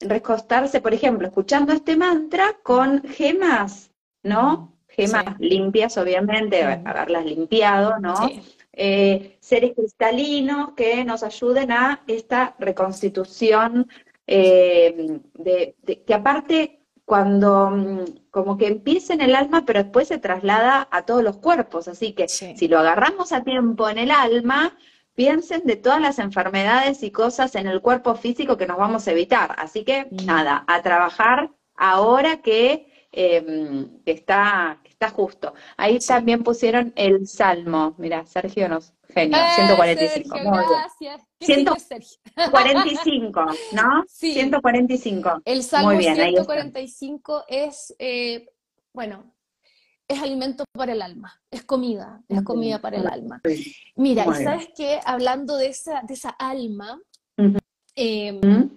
[0.00, 3.90] recostarse, por ejemplo, escuchando este mantra con gemas,
[4.22, 4.76] ¿no?
[4.88, 8.14] Gemas limpias, obviamente, haberlas limpiado, ¿no?
[8.72, 13.88] Eh, seres cristalinos que nos ayuden a esta reconstitución
[14.26, 20.18] eh, de, que aparte cuando mm, como que empieza en el alma, pero después se
[20.18, 21.88] traslada a todos los cuerpos.
[21.88, 24.76] Así que si lo agarramos a tiempo en el alma,
[25.16, 29.12] piensen de todas las enfermedades y cosas en el cuerpo físico que nos vamos a
[29.12, 29.56] evitar.
[29.58, 35.54] Así que nada, a trabajar ahora que, em, está, está justo.
[35.76, 37.94] Ahí también pusieron el salmo.
[37.98, 40.36] Mira, Sergio nos genio, 145.
[40.36, 41.22] Eh, gracias.
[41.40, 44.04] 145, ¿no?
[44.06, 44.34] Sí.
[44.34, 45.42] 145.
[45.44, 48.48] El Salmo Muy bien, 145 es, eh,
[48.92, 49.35] bueno,
[50.08, 53.40] es alimento para el alma, es comida, es comida para el alma.
[53.96, 57.00] Mira, y sabes que hablando de esa, de esa alma,
[57.96, 58.70] em,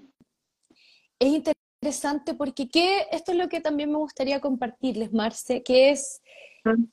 [1.19, 3.07] es interesante porque ¿qué?
[3.11, 6.21] esto es lo que también me gustaría compartirles, Marce, que es,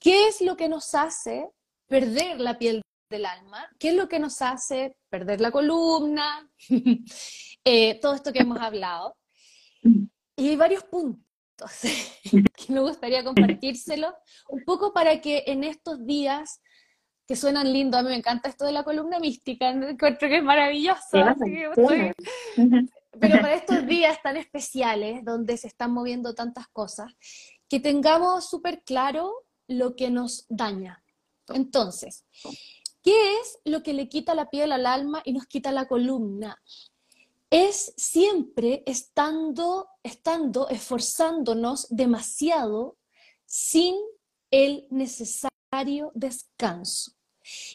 [0.01, 1.49] ¿qué es lo que nos hace
[1.89, 3.71] perder la piel del alma?
[3.79, 6.51] ¿Qué es lo que nos hace perder la columna?
[7.69, 9.17] Eh, todo esto que hemos hablado.
[10.37, 11.26] Y hay varios puntos
[12.57, 14.15] que me gustaría compartírselo,
[14.49, 16.61] un poco para que en estos días
[17.27, 20.45] que suenan lindos, a mí me encanta esto de la columna mística, encuentro que es
[20.45, 21.19] maravilloso,
[23.19, 27.13] pero para estos días tan especiales, donde se están moviendo tantas cosas,
[27.69, 29.33] que tengamos súper claro
[29.67, 31.03] lo que nos daña.
[31.49, 32.25] Entonces,
[33.03, 36.63] ¿qué es lo que le quita la piel al alma y nos quita la columna?
[37.51, 42.97] Es siempre estando, estando, esforzándonos demasiado
[43.45, 43.95] sin
[44.51, 47.13] el necesario descanso.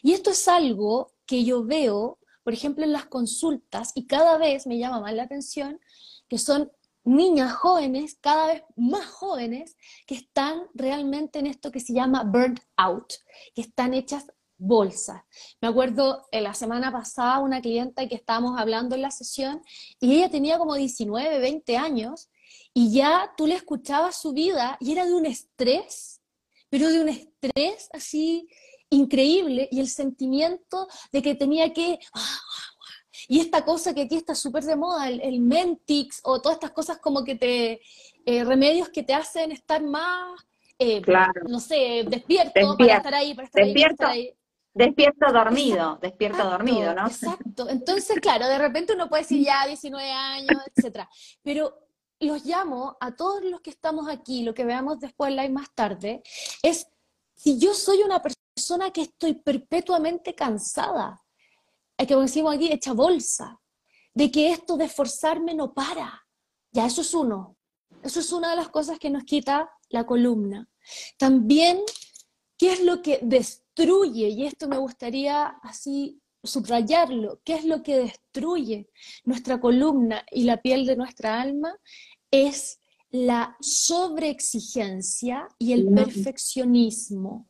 [0.02, 4.66] Y esto es algo que yo veo, por ejemplo, en las consultas, y cada vez
[4.66, 5.80] me llama más la atención,
[6.28, 6.70] que son
[7.04, 12.60] niñas jóvenes, cada vez más jóvenes, que están realmente en esto que se llama burnt
[12.76, 13.12] out,
[13.54, 14.26] que están hechas
[14.62, 15.26] bolsa.
[15.60, 19.60] Me acuerdo en la semana pasada una clienta que estábamos hablando en la sesión
[20.00, 22.30] y ella tenía como 19, 20 años
[22.72, 26.20] y ya tú le escuchabas su vida y era de un estrés,
[26.70, 28.48] pero de un estrés así
[28.88, 31.98] increíble y el sentimiento de que tenía que...
[33.28, 36.98] Y esta cosa que aquí está súper de moda, el, Mentix o todas estas cosas
[36.98, 37.80] como que te...
[38.24, 40.40] Eh, remedios que te hacen estar más
[40.78, 41.02] eh,
[41.48, 44.32] no sé, despierto, para estar ahí, para estar despierto, ahí.
[44.74, 47.06] Despierto dormido, despierto dormido, ¿no?
[47.06, 47.68] Exacto.
[47.68, 51.08] Entonces, claro, de repente uno puede decir ya 19 años, etcétera.
[51.42, 51.78] Pero
[52.20, 56.22] los llamo a todos los que estamos aquí, lo que veamos después live más tarde,
[56.62, 56.86] es
[57.34, 61.22] si yo soy una persona que estoy perpetuamente cansada,
[62.06, 63.60] que decimos aquí, hecha bolsa,
[64.14, 66.26] de que esto de esforzarme no para.
[66.70, 67.56] Ya, eso es uno.
[68.02, 70.68] Eso es una de las cosas que nos quita la columna.
[71.18, 71.80] También,
[72.56, 73.20] ¿qué es lo que
[73.74, 78.88] destruye, y esto me gustaría así subrayarlo, qué es lo que destruye
[79.24, 81.74] nuestra columna y la piel de nuestra alma,
[82.30, 82.80] es
[83.10, 87.48] la sobreexigencia y el perfeccionismo.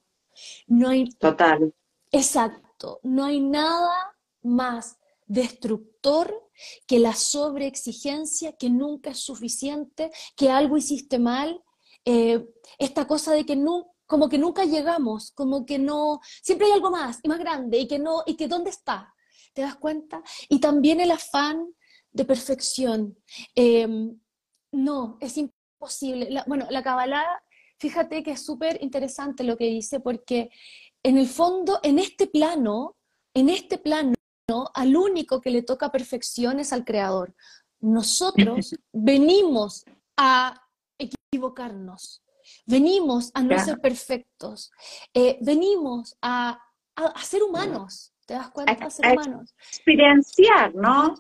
[0.67, 1.73] No hay, Total.
[2.11, 6.51] Exacto, no hay nada más destructor
[6.87, 11.63] que la sobreexigencia, que nunca es suficiente, que algo hiciste mal,
[12.05, 12.45] eh,
[12.79, 16.90] esta cosa de que nunca como que nunca llegamos, como que no, siempre hay algo
[16.90, 19.15] más y más grande y que no, y que dónde está,
[19.54, 20.23] ¿te das cuenta?
[20.50, 21.73] Y también el afán
[22.10, 23.17] de perfección.
[23.54, 24.21] Em,
[24.71, 26.42] no, es imposible.
[26.46, 27.25] bueno, la Kabbalah,
[27.79, 30.50] fíjate que es súper interesante lo que dice, porque
[31.02, 32.98] en el fondo, en este plano,
[33.33, 34.13] en este plano,
[34.75, 37.35] al único que le toca perfección es al Creador.
[37.81, 39.87] Nosotros venimos
[40.19, 42.23] a equivocarnos.
[42.67, 44.71] Venimos a no ser perfectos,
[45.15, 46.58] eh, venimos a,
[47.23, 48.10] ser humanos.
[48.25, 48.73] ¿Te das cuenta?
[48.73, 49.54] A, ser humanos.
[49.69, 51.17] Experienciar, ¿no?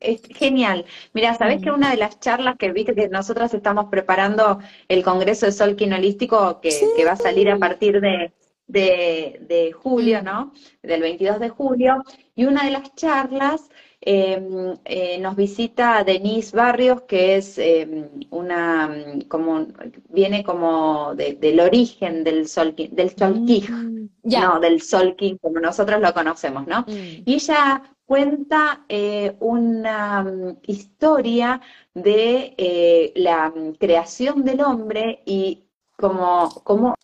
[0.00, 0.84] Es genial.
[1.12, 5.46] Mira, ¿sabés que una de las charlas que viste que nosotros estamos preparando el Congreso
[5.46, 8.32] de Sol Quinolístico que, que va a salir a partir de,
[8.70, 10.24] de, julio, mm.
[10.24, 10.52] ¿no?
[10.82, 12.02] Del 22 de julio,
[12.34, 13.68] y una de las charlas
[14.00, 18.90] em, eh, nos visita Denise Barrios, que es em, una,
[19.28, 19.66] como,
[20.08, 26.14] viene como del origen del sol, del solquij, mm, no, del solquij, como nosotros lo
[26.14, 26.80] conocemos, ¿no?
[26.80, 27.22] Mm.
[27.26, 30.26] Y ella cuenta eh, una
[30.66, 31.60] historia
[31.94, 35.64] de eh, la creación del hombre y
[35.96, 36.96] como, como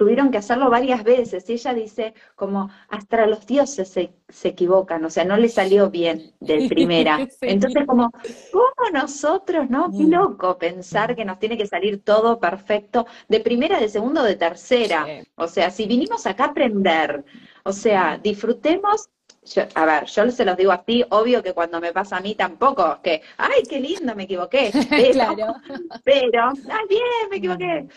[0.00, 1.50] tuvieron que hacerlo varias veces.
[1.50, 6.32] Y ella dice, como hasta los dioses se, equivocan, o sea, no le salió bien
[6.40, 7.28] de primera.
[7.42, 8.10] Entonces, como,
[8.50, 9.90] ¿cómo nosotros, no?
[9.90, 10.10] Qué mm.
[10.10, 15.06] loco pensar que nos tiene que salir todo perfecto de primera, de segundo, de tercera.
[15.34, 17.22] O sea, si vinimos acá a aprender,
[17.64, 19.10] o sea, disfrutemos
[19.74, 23.00] a ver, yo se los digo así, obvio que cuando me pasa a mí tampoco,
[23.02, 24.70] que, ay, qué lindo, me equivoqué.
[24.88, 25.54] Pero, claro.
[26.04, 27.88] pero, ay, bien, me equivoqué.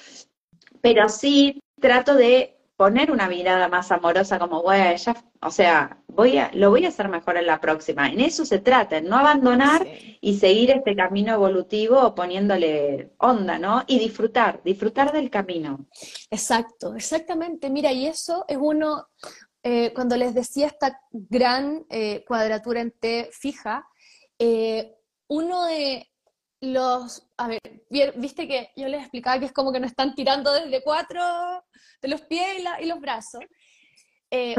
[0.81, 6.37] Pero sí, trato de poner una mirada más amorosa como, bueno, ya, o sea, voy
[6.37, 8.07] a, lo voy a hacer mejor en la próxima.
[8.07, 9.87] En eso se trata, en no abandonar
[10.19, 13.83] y seguir este camino evolutivo poniéndole onda, ¿no?
[13.87, 15.85] Y disfrutar, disfrutar del camino.
[16.31, 17.69] Exacto, exactamente.
[17.69, 19.07] Mira, y eso es uno,
[19.61, 23.87] eh, cuando les decía esta gran eh, cuadratura en T fija,
[24.39, 24.95] eh,
[25.27, 26.09] uno de
[26.63, 27.59] los, a ver,
[28.15, 31.21] viste que yo les explicaba que es como que nos están tirando desde cuatro
[32.01, 33.41] de los pies y, los brazos.
[34.31, 34.55] Eh,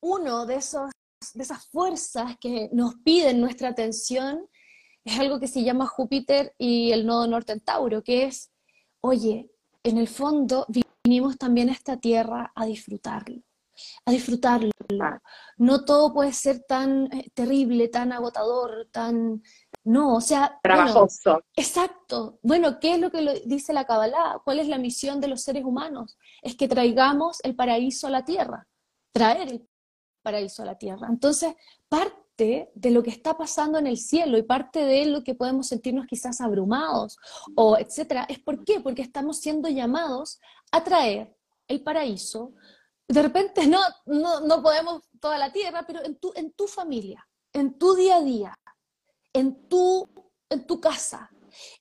[0.00, 0.90] uno de, esos,
[1.34, 4.48] de esas fuerzas que nos piden nuestra atención
[5.04, 8.52] es algo que se llama Júpiter y el nodo norte en Tauro, que es,
[9.00, 9.50] oye,
[9.82, 10.66] en el fondo
[11.02, 13.42] vinimos también a esta tierra a disfrutarlo,
[14.04, 14.70] a disfrutarlo.
[15.56, 19.42] No todo puede ser tan eh, terrible, tan agotador, tan
[19.84, 20.58] no, o sea.
[20.62, 21.42] Trabajoso.
[21.56, 22.38] exacto.
[22.42, 24.40] Bueno, ¿qué es lo que dice la Kabbalah?
[24.44, 26.18] ¿Cuál es la misión de los seres humanos?
[26.42, 28.66] Es que traigamos el paraíso a la tierra.
[29.12, 29.68] Traer el
[30.22, 31.08] paraíso a la tierra.
[31.08, 31.54] Entonces,
[31.88, 35.68] parte de lo que está pasando en el cielo y parte de lo que podemos
[35.68, 37.18] sentirnos quizás abrumados
[37.54, 38.80] o etcétera, es por qué?
[38.80, 40.40] Porque estamos siendo llamados
[40.72, 41.36] a traer
[41.68, 42.52] el paraíso.
[43.08, 47.26] De repente no, no, no podemos toda la tierra, pero en tu, en tu familia,
[47.52, 48.58] en tu día a día,
[49.32, 50.08] en tu,
[50.48, 51.30] en tu casa.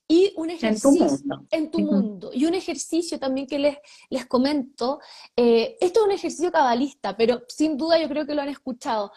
[0.08, 1.08] Y un ejercicio
[1.52, 2.32] en tu mundo.
[2.34, 3.78] Y un ejercicio también que les,
[4.10, 5.00] les comento,
[5.36, 9.12] eh, esto es un ejercicio cabalista, pero sin duda yo creo que lo han escuchado.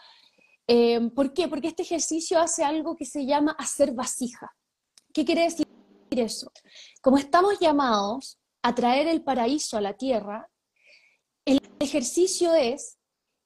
[0.66, 1.49] Eh, ¿Por qué?
[1.49, 4.55] Porque este ejercicio hace algo que se llama hacer vasija.
[5.12, 5.66] ¿Qué quiere decir
[6.11, 6.53] eso?
[7.01, 10.49] Como estamos llamados a traer el paraíso a la tierra,
[11.45, 12.99] el ejercicio es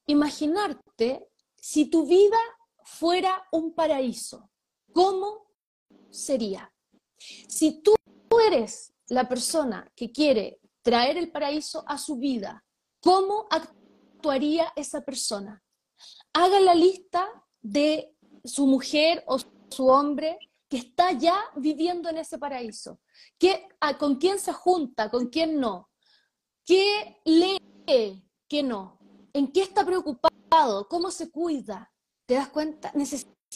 [0.06, 1.26] imaginarte
[1.56, 2.38] si tu vida
[2.84, 4.50] fuera un paraíso.
[4.96, 5.52] ¿Cómo
[6.08, 6.72] sería?
[7.18, 7.94] Si tú
[8.46, 12.64] eres la persona que quiere traer el paraíso a su vida,
[13.02, 15.62] ¿cómo actuaría esa persona?
[16.32, 17.28] Haga la lista
[17.60, 19.38] de su mujer o
[19.68, 22.98] su hombre que está ya viviendo en ese paraíso.
[23.38, 23.68] ¿Qué,
[23.98, 25.10] ¿Con quién se junta?
[25.10, 25.90] ¿Con quién no?
[26.64, 27.60] ¿Qué lee?
[28.48, 28.98] ¿Qué no?
[29.34, 30.88] ¿En qué está preocupado?
[30.88, 31.92] ¿Cómo se cuida?
[32.24, 32.92] ¿Te das cuenta?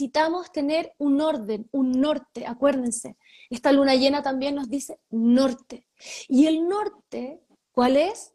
[0.01, 3.19] Necesitamos tener un orden, un norte, acuérdense.
[3.51, 5.87] Esta luna llena también nos dice norte.
[6.27, 8.33] Y el norte, ¿cuál es?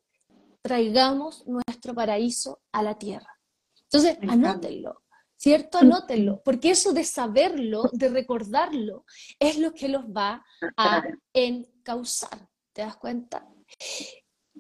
[0.62, 3.40] Traigamos nuestro paraíso a la tierra.
[3.86, 5.02] Entonces, anótenlo,
[5.36, 5.80] ¿cierto?
[5.80, 9.06] Anótenlo, porque eso de saberlo, de recordarlo,
[9.40, 10.46] es lo que los va
[10.78, 11.04] a
[11.34, 12.48] encauzar.
[12.74, 13.48] ¿Te das cuenta?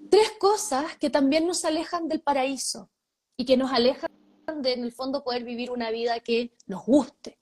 [0.09, 2.89] Tres cosas que también nos alejan del paraíso
[3.37, 4.09] y que nos alejan
[4.53, 7.39] de, en el fondo, poder vivir una vida que nos guste.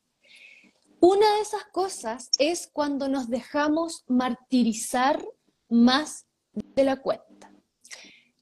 [1.00, 5.24] Una de esas cosas es cuando nos dejamos martirizar
[5.70, 7.52] más de la cuenta.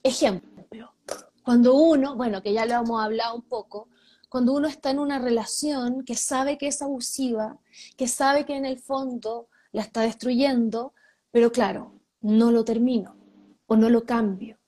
[0.03, 0.93] Ejemplo,
[1.43, 3.89] cuando uno, bueno, que ya lo hemos hablado un poco,
[4.29, 7.59] cuando uno está en una relación que sabe que es abusiva,
[7.97, 10.93] que sabe que en el fondo la está destruyendo,
[11.31, 13.17] pero claro, no lo termino
[13.65, 14.60] o no lo cambio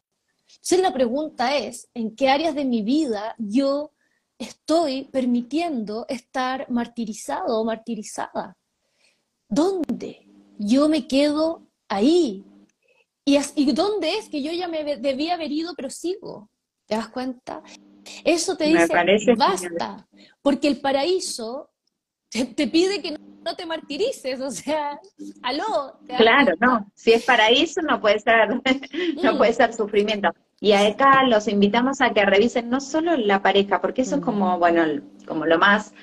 [0.63, 3.91] entonces la pregunta es, ¿en qué áreas de mi vida yo
[4.39, 8.55] estoy permitiendo estar martirizado o martirizada?
[9.49, 10.25] ¿Dónde?
[10.57, 12.45] Yo me quedo ahí.
[13.25, 16.49] ¿Y, y dónde es que yo ya me debía haber ido, pero sigo?
[16.85, 17.61] ¿Te das cuenta?
[18.23, 20.07] Eso te dice, basta,
[20.41, 21.71] porque el paraíso
[22.29, 23.17] te, pide que no,
[23.55, 24.99] te martirices, o sea,
[25.41, 25.99] aló.
[26.17, 28.49] Claro, no, si es paraíso no puede ser,
[29.23, 29.37] no mm.
[29.37, 30.29] puede ser sufrimiento.
[30.59, 34.57] Y acá los invitamos a que revisen no solo la pareja, porque eso es como,
[34.59, 34.85] bueno,
[35.27, 35.93] como lo más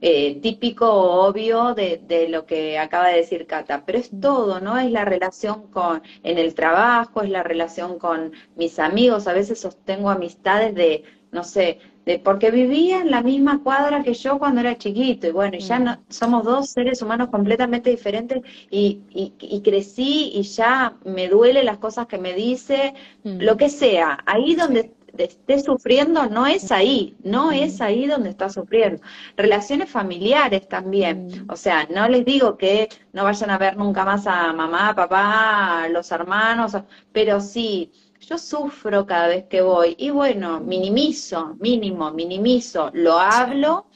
[0.00, 4.60] eh, típico o obvio de, de, lo que acaba de decir Cata, pero es todo,
[4.60, 4.78] ¿no?
[4.78, 9.60] Es la relación con, en el trabajo, es la relación con mis amigos, a veces
[9.60, 14.60] sostengo amistades de, no sé, de porque vivía en la misma cuadra que yo cuando
[14.62, 19.60] era chiquito, y bueno, y ya no, somos dos seres humanos completamente diferentes, y, y,
[19.60, 22.94] crecí y ya me duele las cosas que me dice,
[23.24, 28.48] lo que sea, ahí donde esté sufriendo no es ahí, no es ahí donde está
[28.48, 29.02] sufriendo.
[29.36, 34.26] Relaciones familiares también, o sea, no les digo que no vayan a ver nunca más
[34.26, 36.72] a mamá, papá, a los hermanos,
[37.12, 43.86] pero sí, yo sufro cada vez que voy y bueno, minimizo, mínimo, minimizo, lo hablo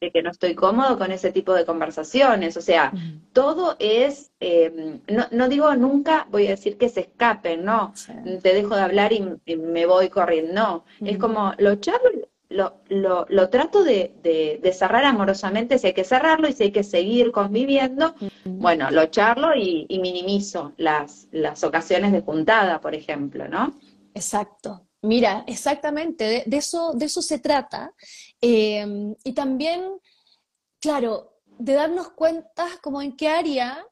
[0.00, 2.56] de que no estoy cómodo con ese tipo de conversaciones.
[2.56, 2.92] O sea,
[3.32, 7.92] todo es, em, no, no, digo nunca, voy a decir que se escapen, no,
[8.42, 9.20] te dejo de hablar y,
[9.56, 10.84] me voy corriendo, no.
[11.06, 16.04] Es como, lo charlo, lo, lo, lo trato de, de, cerrar amorosamente, si hay que
[16.04, 21.62] cerrarlo y si hay que seguir conviviendo, bueno, lo charlo y, y minimizo las, las
[21.62, 23.78] ocasiones de juntada, por ejemplo, ¿no?
[24.14, 24.86] Exacto.
[25.02, 27.94] Mira, exactamente, de, eso, de eso se trata.
[28.40, 29.82] Em, y también,
[30.78, 33.86] claro, de darnos cuenta como en qué área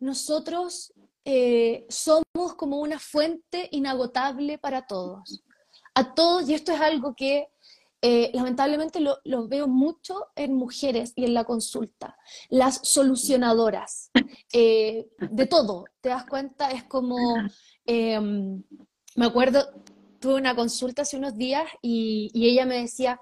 [0.00, 0.92] nosotros
[1.24, 5.44] eh, somos como una fuente inagotable para todos.
[5.94, 7.48] A todos, y esto es algo que
[8.00, 12.16] eh, lamentablemente lo, veo mucho en mujeres y en la consulta,
[12.48, 14.10] las solucionadoras
[14.52, 16.70] eh, de todo, ¿te das cuenta?
[16.70, 17.16] Es como,
[17.86, 18.62] em,
[19.16, 19.68] me acuerdo,
[20.20, 23.20] tuve una consulta hace unos días y, ella me decía,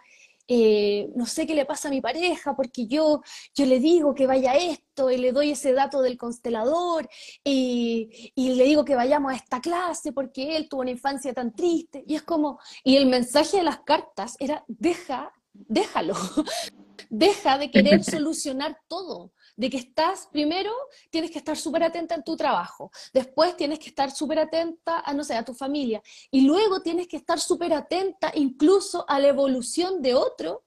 [0.49, 3.21] eh, no sé qué le pasa a mi pareja, porque yo,
[3.55, 7.09] yo le digo que vaya a esto y le doy ese dato del constelador
[7.45, 11.55] y, y, le digo que vayamos a esta clase porque él tuvo una infancia tan
[11.55, 12.05] triste.
[12.07, 16.15] Y es como, y el mensaje de las cartas era, deja, déjalo,
[17.11, 20.71] deja de querer solucionar todo de que estás, primero,
[21.11, 25.15] tienes que estar súper atenta en tu trabajo, después tienes que estar súper atenta a,
[25.15, 29.29] no sé, a tu familia, y luego tienes que estar súper atenta incluso a la
[29.29, 30.65] evolución de otro,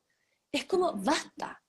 [0.51, 1.61] es como, basta,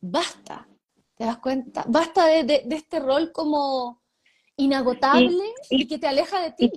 [0.00, 0.66] basta,
[1.14, 1.84] ¿te das cuenta?
[1.86, 4.02] Basta de, este rol como
[4.56, 6.70] inagotable y, que te aleja de ti.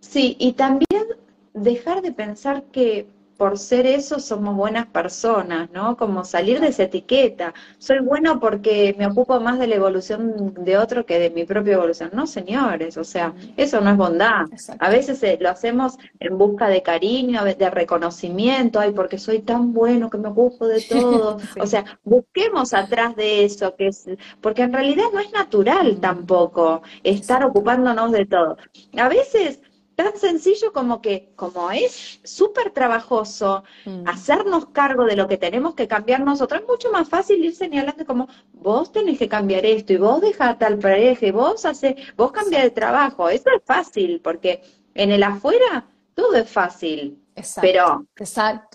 [0.00, 1.06] Sí, y también
[1.52, 3.08] dejar de pensar que
[3.40, 5.96] por ser eso somos buenas personas, ¿no?
[5.96, 7.54] Como salir de esa etiqueta.
[7.78, 11.72] Soy bueno porque me ocupo más de la evolución de otro que de mi propia
[11.72, 12.10] evolución.
[12.12, 14.44] No, señores, o sea, eso no es bondad.
[14.78, 19.72] A veces eh, lo hacemos en busca de cariño, de reconocimiento, ay, porque soy tan
[19.72, 21.38] bueno que me ocupo de todo.
[21.58, 24.06] O sea, busquemos atrás de eso, que es,
[24.42, 28.58] porque en realidad no es natural tampoco estar ocupándonos de todo.
[28.98, 29.60] A veces
[30.02, 34.06] tan sencillo como que, como es súper trabajoso mm.
[34.06, 38.04] hacernos cargo de lo que tenemos que cambiar nosotros, es mucho más fácil ir señalando
[38.06, 42.32] como vos tenés que cambiar esto y vos dejá tal pareja y vos hace, vos
[42.32, 43.28] cambias de trabajo.
[43.28, 44.62] Eso es fácil, porque
[44.94, 47.22] en el afuera todo es fácil.
[47.60, 48.06] pero,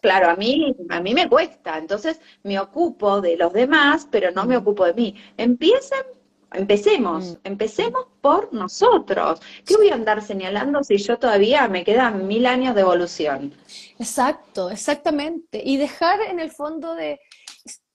[0.01, 4.45] claro, a mí, a mí me cuesta, entonces me ocupo de los demás, pero no
[4.45, 4.61] me mm.
[4.61, 5.15] ocupo de mí.
[5.37, 6.03] Empiecen
[6.51, 7.37] Empecemos, mm.
[7.43, 9.41] empecemos por nosotros.
[9.65, 13.53] ¿Qué voy a andar señalando si yo todavía me quedan mil años de evolución?
[13.99, 15.61] Exacto, exactamente.
[15.63, 17.19] Y dejar en el fondo de,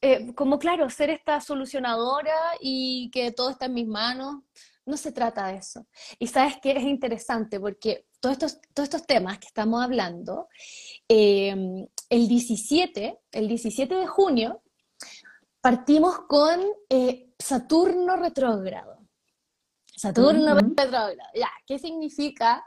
[0.02, 4.42] eh, como claro, ser esta solucionadora y que todo está en mis manos.
[4.86, 5.86] No se trata de eso.
[6.18, 10.48] Y sabes que es interesante porque todos estos, todos estos temas que estamos hablando,
[11.08, 14.62] eh, el 17, el 17 de junio,
[15.60, 18.98] partimos con eh, Saturno retrógrado.
[19.96, 21.12] Saturno retrógrado.
[21.34, 22.64] Ya, ¿qué significa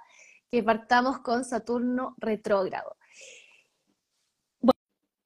[0.52, 2.96] que partamos con Saturno retrógrado?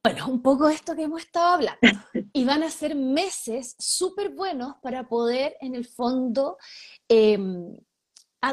[0.03, 1.80] Bueno, un poco esto que hemos estado hablando.
[2.34, 6.57] Y van a ser meses súper buenos para poder, en el fondo,
[7.09, 7.78] em,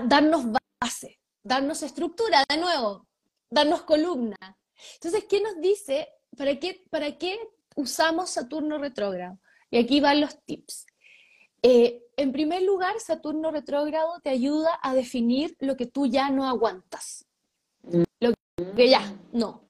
[0.05, 0.47] darnos
[0.81, 3.07] base, darnos estructura de nuevo,
[3.51, 4.37] darnos columna.
[4.95, 6.09] Entonces, ¿qué nos dice?
[6.37, 7.39] ¿Para qué, para qué
[7.75, 9.39] usamos Saturno retrógrado?
[9.70, 10.87] Y aquí van los tips.
[11.62, 16.47] Eh, en primer lugar, Saturno retrógrado te ayuda a definir lo que tú ya no
[16.47, 17.27] aguantas.
[18.20, 18.35] Lo
[18.77, 19.68] que ya no.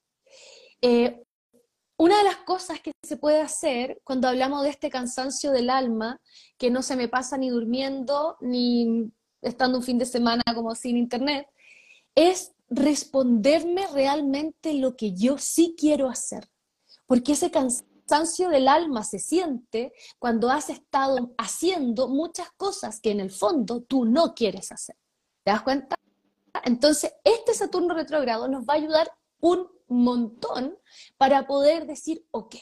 [0.81, 1.23] Eh,
[1.97, 6.19] una de las cosas que se puede hacer cuando hablamos de este cansancio del alma,
[6.57, 10.97] que no se me pasa ni durmiendo, ni estando un fin de semana como sin
[10.97, 11.47] internet,
[12.13, 16.49] es responderme realmente lo que yo sí quiero hacer.
[17.07, 23.11] Porque ese cansancio cansancio del alma se siente cuando has estado haciendo muchas cosas que
[23.11, 24.95] en el fondo tú no quieres hacer.
[25.43, 25.95] ¿Te das cuenta?
[26.63, 30.77] Entonces, este Saturno retrógrado nos va a ayudar un montón
[31.17, 32.55] para poder decir, ok,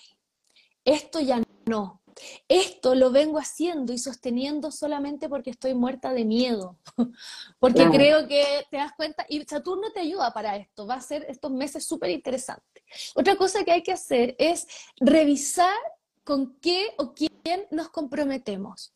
[0.86, 2.02] esto ya no.
[2.48, 6.78] Esto lo vengo haciendo y sosteniendo solamente porque estoy muerta de miedo,
[7.60, 11.26] porque creo que te das cuenta, y Saturno te ayuda para esto, va a ser
[11.30, 12.84] estos meses súper interesantes.
[13.16, 15.76] Otra cosa que hay que hacer es revisar
[16.24, 18.94] con qué o quién nos comprometemos.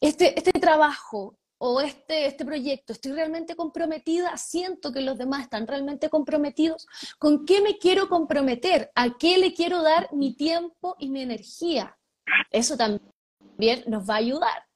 [0.00, 5.68] Este, este trabajo, o este, este proyecto, estoy realmente comprometida, siento que los demás están
[5.68, 6.88] realmente comprometidos,
[7.20, 8.90] ¿con qué me quiero comprometer?
[8.96, 11.96] ¿A qué le quiero dar mi tiempo y mi energía?
[12.50, 14.66] Eso también nos va a ayudar.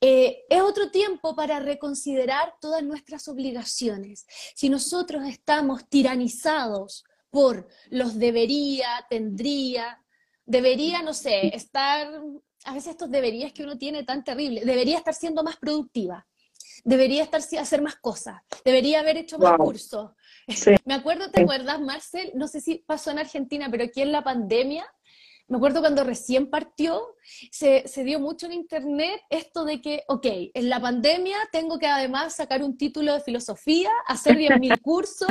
[0.00, 4.26] Eh, es otro tiempo para reconsiderar todas nuestras obligaciones.
[4.54, 10.02] Si nosotros estamos tiranizados por los debería, tendría,
[10.44, 12.08] debería, no sé, estar
[12.64, 16.26] a veces estos deberías que uno tiene tan terrible, debería estar siendo más productiva,
[16.84, 20.12] debería estar hacer más cosas, debería haber hecho más cursos.
[20.84, 22.32] Me acuerdo, ¿te acuerdas, Marcel?
[22.34, 24.86] No sé si pasó en Argentina, pero aquí en la pandemia,
[25.50, 27.16] me acuerdo cuando recién partió,
[27.50, 30.24] se, se dio mucho en internet esto de que, ok,
[30.54, 35.28] en la pandemia tengo que además sacar un título de filosofía, hacer 10.000 cursos.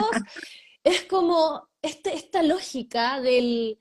[0.84, 3.80] Es como este, esta lógica del,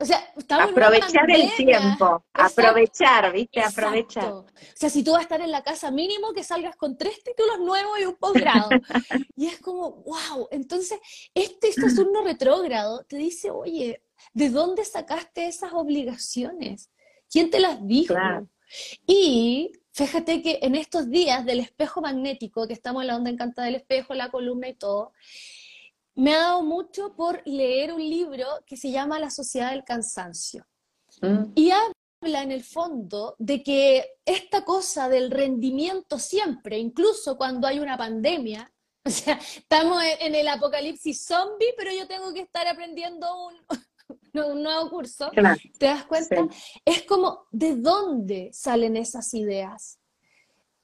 [0.00, 3.60] o sea, aprovechar el tiempo, aprovechar, ¿viste?
[3.60, 4.32] Aprovechar.
[4.32, 7.20] O sea, si tú vas a estar en la casa, mínimo que salgas con tres
[7.24, 8.68] títulos nuevos y un posgrado.
[9.36, 10.46] y es como, wow.
[10.52, 11.00] Entonces,
[11.34, 16.90] este Saturno retrógrado te dice, oye, ¿de dónde sacaste esas obligaciones?
[17.28, 18.14] ¿Quién te las dijo?
[19.04, 23.66] Y fíjate que en estos días del espejo magnético, que estamos en la onda encantada
[23.66, 25.12] del espejo, la columna y todo,
[26.18, 30.66] me ha dado mucho por leer un libro que se llama La Sociedad del Cansancio.
[31.22, 31.52] Mm.
[31.54, 37.78] Y habla en el fondo de que esta cosa del rendimiento siempre, incluso cuando hay
[37.78, 38.68] una pandemia,
[39.04, 43.54] o sea, estamos en el apocalipsis zombie, pero yo tengo que estar aprendiendo un,
[44.44, 45.30] un nuevo curso,
[45.78, 46.48] ¿te das cuenta?
[46.84, 50.00] Es como, ¿de dónde salen esas ideas?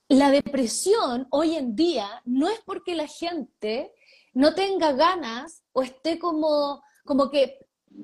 [0.09, 3.93] La depresión hoy en día no es porque la gente
[4.35, 7.59] no tenga ganas o esté como, como que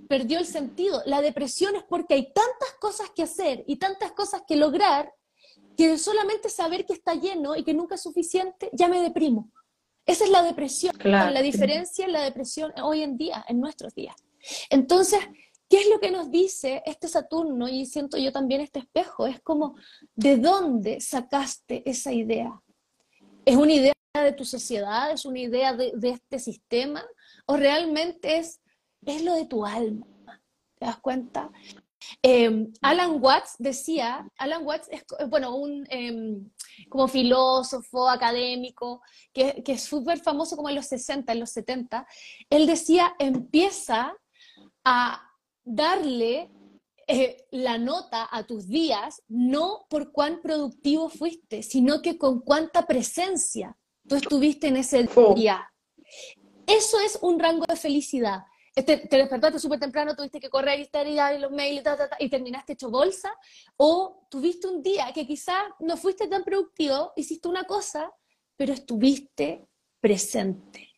[0.08, 1.02] perdió el sentido.
[1.06, 5.12] La depresión es porque hay tantas cosas que hacer y tantas cosas que lograr
[5.76, 9.50] que solamente saber que está lleno y que nunca es suficiente, ya me deprimo.
[10.06, 14.14] Esa es la depresión, la diferencia en la depresión hoy en día, en nuestros días.
[14.68, 15.20] Entonces,
[15.68, 17.68] ¿qué es lo que nos dice este Saturno?
[17.68, 19.76] Y siento yo también este espejo, es como,
[20.14, 22.60] ¿de dónde sacaste esa idea?
[23.44, 27.04] ¿Es una idea de tu sociedad, es una idea de, este sistema,
[27.46, 28.60] o realmente es,
[29.06, 30.06] es lo de tu alma.
[30.78, 31.50] ¿Te das cuenta?
[32.22, 36.50] Em, Alan Watts decía, Alan Watts es, bueno, un em,
[36.88, 42.06] como filósofo, académico, que, que es súper famoso como en los 60, en los 70,
[42.48, 44.14] él decía, empieza
[44.84, 45.22] a
[45.62, 46.50] darle
[47.10, 52.86] eh, la nota a tus días, no por cuán productivo fuiste, sino que con cuánta
[52.86, 55.68] presencia tú estuviste en ese día.
[56.66, 58.44] Eso es un rango de felicidad.
[58.74, 61.82] Te, te despertaste súper temprano, tuviste que correr y estar y los mails
[62.20, 63.34] y terminaste hecho bolsa,
[63.76, 68.12] o tuviste un día que quizás no fuiste tan productivo, hiciste una cosa,
[68.56, 69.66] pero estuviste
[70.00, 70.88] presente.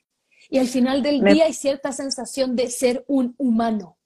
[0.51, 3.97] Y al final del día hay cierta sensación de ser un humano.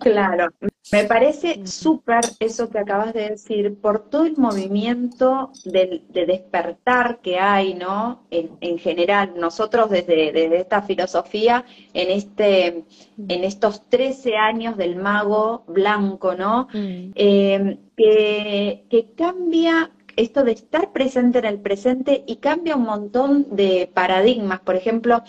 [0.00, 0.48] Claro,
[0.92, 7.38] me parece súper eso que acabas de decir, por todo el movimiento de, despertar que
[7.38, 8.26] hay, ¿no?
[8.30, 12.84] En, general, nosotros desde, desde, esta filosofía, en, este,
[13.18, 16.68] en estos 13 años del mago blanco, ¿no?
[16.72, 17.12] Mm.
[17.14, 23.48] Eh, que, que cambia esto de estar presente en el presente y cambia un montón
[23.50, 24.60] de paradigmas.
[24.60, 25.22] Por ejemplo,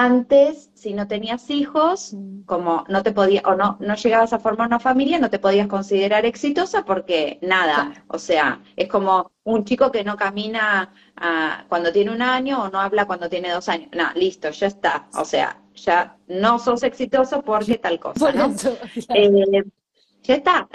[0.00, 2.42] antes, si no tenías hijos, mm.
[2.42, 5.66] como no te podía, o no, no llegabas a formar una familia, no te podías
[5.66, 11.90] considerar exitosa porque nada, o sea, es como un chico que no camina ah, cuando
[11.90, 13.88] tiene un año o no habla cuando tiene dos años.
[13.92, 15.08] No, listo, ya está.
[15.14, 18.54] O sea, ya no sos exitoso porque tal cosa, ¿no?
[19.16, 19.64] Eh,
[20.22, 20.68] ya está.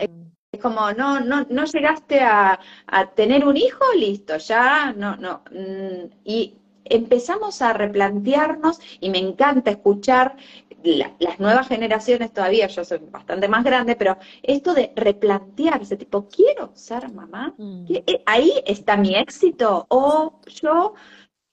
[0.51, 5.43] Es como, no, no, no llegaste a, a, tener un hijo, listo, ya no, no.
[5.49, 10.35] Mm, y empezamos a replantearnos y me encanta escuchar
[10.83, 16.71] las nuevas generaciones todavía, yo soy bastante más grande, pero esto de replantearse, tipo, quiero
[16.73, 17.85] ser mamá, mm.
[17.89, 20.93] eh, ahí está mi éxito o yo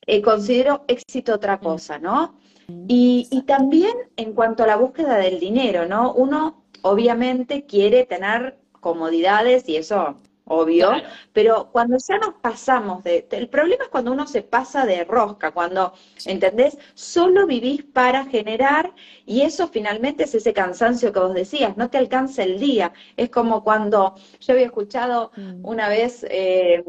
[0.06, 1.60] eh, considero éxito otra mm.
[1.60, 2.34] cosa, ¿no?
[2.66, 2.86] Mm.
[2.88, 6.12] Y, y también en cuanto a la búsqueda del dinero, ¿no?
[6.12, 10.16] Uno obviamente quiere tener comodidades y eso
[10.50, 10.90] obvio,
[11.32, 15.52] pero cuando ya nos pasamos de, el problema es cuando uno se pasa de rosca,
[15.52, 15.92] cuando,
[16.26, 16.76] ¿entendés?
[16.94, 18.92] Solo vivís para generar
[19.24, 22.92] y eso finalmente es ese cansancio que vos decías, no te alcanza el día.
[23.16, 25.64] Es como cuando yo había escuchado mm.
[25.64, 26.84] una vez eh,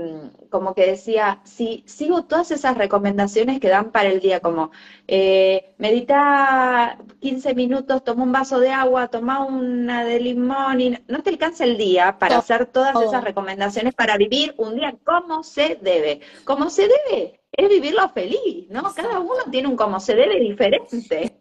[0.49, 4.72] como que decía, si sigo todas esas recomendaciones que dan para el día, como
[5.14, 11.22] eh, medita 15 minutos, toma un vaso de agua, toma una de limón y no
[11.22, 15.78] te alcanza el día para hacer todas esas recomendaciones para vivir un día como se
[15.82, 16.22] debe.
[16.45, 18.84] Como se debe es vivirlo feliz, ¿no?
[18.93, 21.38] Cada uno tiene un como se debe diferente.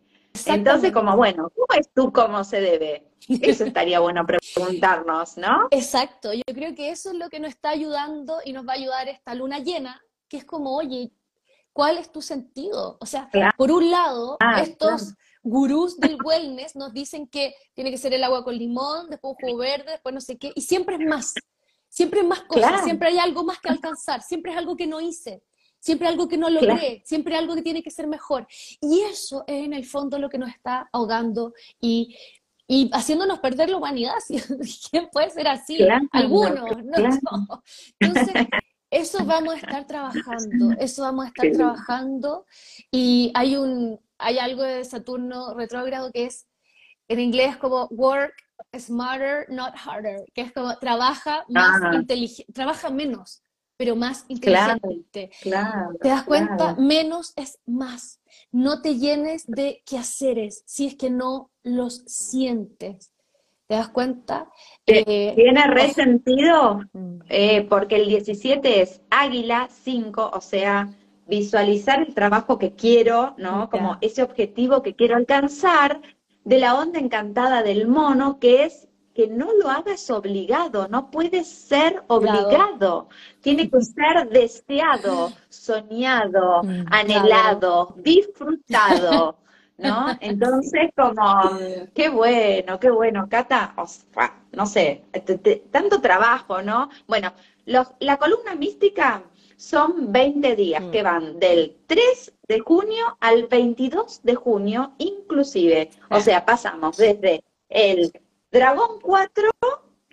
[0.46, 3.06] Entonces, como, bueno, ¿cómo es tú cómo se debe?
[3.28, 5.68] Eso estaría bueno preguntarnos, ¿no?
[5.70, 8.76] Exacto, yo creo que eso es lo que nos está ayudando y nos va a
[8.76, 11.12] ayudar esta luna llena, que es como, oye,
[11.80, 12.98] ¿cuál es tu sentido?
[13.00, 17.96] O sea, por un lado, ah, estos gurús del wellness nos dicen que tiene que
[17.96, 20.96] ser el agua con limón, después un jugo verde, después no sé qué, y siempre
[20.96, 21.32] es más,
[21.88, 25.00] siempre es más cosas, siempre hay algo más que alcanzar, siempre es algo que no
[25.00, 25.42] hice
[25.82, 28.46] siempre algo que no logré, siempre algo que tiene que ser mejor.
[28.82, 32.14] Y eso es en el fondo lo que nos está ahogando y,
[32.92, 34.12] haciéndonos perder la humanidad.
[34.90, 35.78] ¿Quién puede ser así?
[36.12, 37.62] Algunos, no,
[37.98, 38.46] Entonces,
[38.90, 42.46] eso vamos a estar trabajando, eso vamos a estar trabajando
[42.90, 46.46] y hay un hay algo de Saturno retrógrado que es
[47.08, 48.34] en inglés como work
[48.78, 51.94] smarter, not harder, que es como trabaja más ah.
[51.94, 53.42] inteligente, trabaja menos,
[53.76, 55.30] pero más inteligente.
[55.42, 56.74] ¿Te das cuenta?
[56.76, 58.20] Menos es más.
[58.52, 63.10] No te llenes de quehaceres si es que no los sientes.
[63.70, 64.48] ¿Te das cuenta?
[64.84, 67.20] Eh, Tiene resentido mm.
[67.28, 70.88] eh, porque el 17 es águila 5, o sea,
[71.28, 73.70] visualizar el trabajo que quiero, ¿no?
[73.70, 76.00] Como ese objetivo que quiero alcanzar
[76.42, 81.44] de la onda encantada del mono, que es que no lo hagas obligado, no puede
[81.44, 83.08] ser obligado,
[83.40, 89.36] tiene que ser deseado, soñado, mm, anhelado, disfrutado,
[89.80, 90.16] ¿no?
[90.20, 91.58] Entonces, como,
[91.94, 93.74] qué bueno, qué bueno, Cata,
[94.52, 95.04] no sé,
[95.70, 96.90] tanto trabajo, ¿no?
[97.06, 97.32] Bueno,
[97.64, 99.22] la columna mística
[99.56, 100.90] son 20 días mm.
[100.90, 106.20] que van del 3 de junio al 22 de junio, inclusive, o ah.
[106.20, 108.10] sea, pasamos desde el
[108.50, 109.50] Dragón 4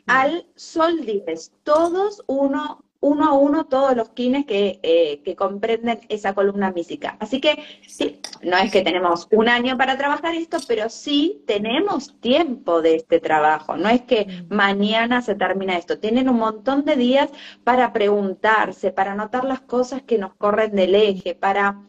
[0.08, 6.00] al Sol 10, todos uno, uno a uno, todos los kines que, eh, que comprenden
[6.10, 7.18] esa columna mística.
[7.20, 12.20] Así que sí, no es que tenemos un año para trabajar esto, pero sí tenemos
[12.20, 13.78] tiempo de este trabajo.
[13.78, 14.54] No es que mm.
[14.54, 16.00] mañana se termina esto.
[16.00, 17.30] Tienen un montón de días
[17.64, 21.82] para preguntarse, para notar las cosas que nos corren del eje, para,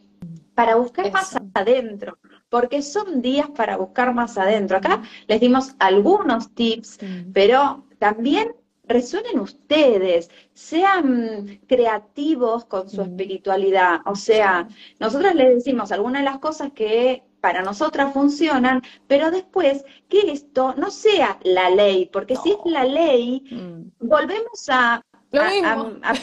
[0.53, 2.17] para buscar más adentro
[2.49, 4.77] porque son días para buscar más adentro.
[4.77, 6.97] Acá les dimos algunos tips,
[7.31, 8.55] pero también
[8.89, 14.01] resuenen ustedes, sean creativos con su espiritualidad.
[14.05, 14.67] O sea,
[14.99, 20.73] nosotros les decimos algunas de las cosas que para nosotras funcionan, pero después que esto
[20.75, 24.05] no sea la ley, porque si es la ley, mm.
[24.07, 25.99] volvemos a lo mismo.
[26.01, 26.13] A,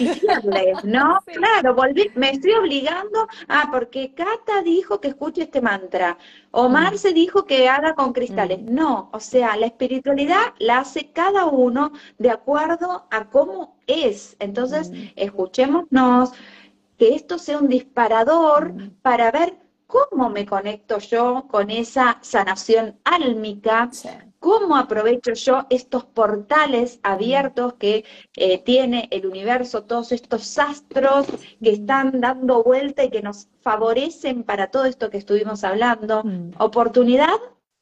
[0.84, 1.18] ¿no?
[1.26, 6.18] Claro, volví, me estoy obligando, ah, porque Cata dijo que escuche este mantra,
[6.50, 6.72] o mm.
[6.72, 8.60] Marce dijo que haga con cristales.
[8.62, 8.74] Mm.
[8.74, 14.36] No, o sea, la espiritualidad la hace cada uno de acuerdo a cómo es.
[14.38, 15.12] Entonces, mm.
[15.16, 16.32] escuchémonos,
[16.98, 23.90] que esto sea un disparador para ver cómo me conecto yo con esa sanación álmica,
[24.46, 28.04] cómo aprovecho yo estos portales abiertos que
[28.36, 31.26] eh, tiene el universo, todos estos astros
[31.60, 36.22] que están dando vuelta y que nos favorecen para todo esto que estuvimos hablando.
[36.22, 36.52] Mm.
[36.60, 37.34] Oportunidad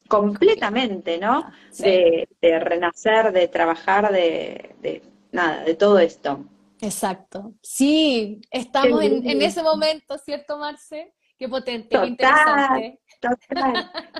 [0.07, 1.51] completamente, ¿no?
[1.77, 6.45] De, renacer, de trabajar, de, nada, de todo esto.
[6.81, 7.53] Exacto.
[7.61, 11.13] Sí, estamos en, en, ese momento, ¿cierto, Marce?
[11.37, 12.99] Qué potente, qué interesante.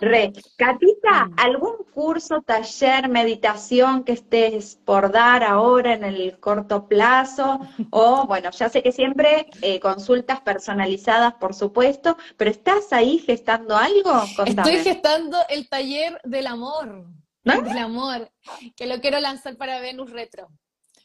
[0.02, 0.34] Re.
[0.58, 1.34] Catita, mm.
[1.38, 7.60] ¿algún curso, taller, meditación que estés por dar ahora en el corto plazo?
[7.90, 13.76] O, bueno, ya sé que siempre eh, consultas personalizadas, por supuesto, pero ¿estás ahí gestando
[13.76, 14.24] algo?
[14.46, 17.06] Estoy gestando el taller del amor.
[17.44, 18.32] Del amor,
[18.76, 20.50] que lo quiero lanzar para Venus Retro.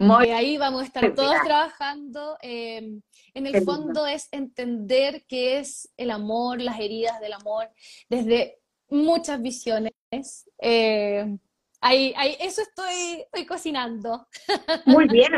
[0.01, 2.39] Muy ahí vamos a estar todos trabajando.
[2.41, 3.03] Em,
[3.35, 7.69] en el fondo es entender qué es el amor, las heridas del amor,
[8.09, 9.93] desde muchas visiones.
[10.59, 11.37] Eh,
[11.83, 14.27] ahí, eso estoy, estoy cocinando.
[14.87, 15.33] Muy bien,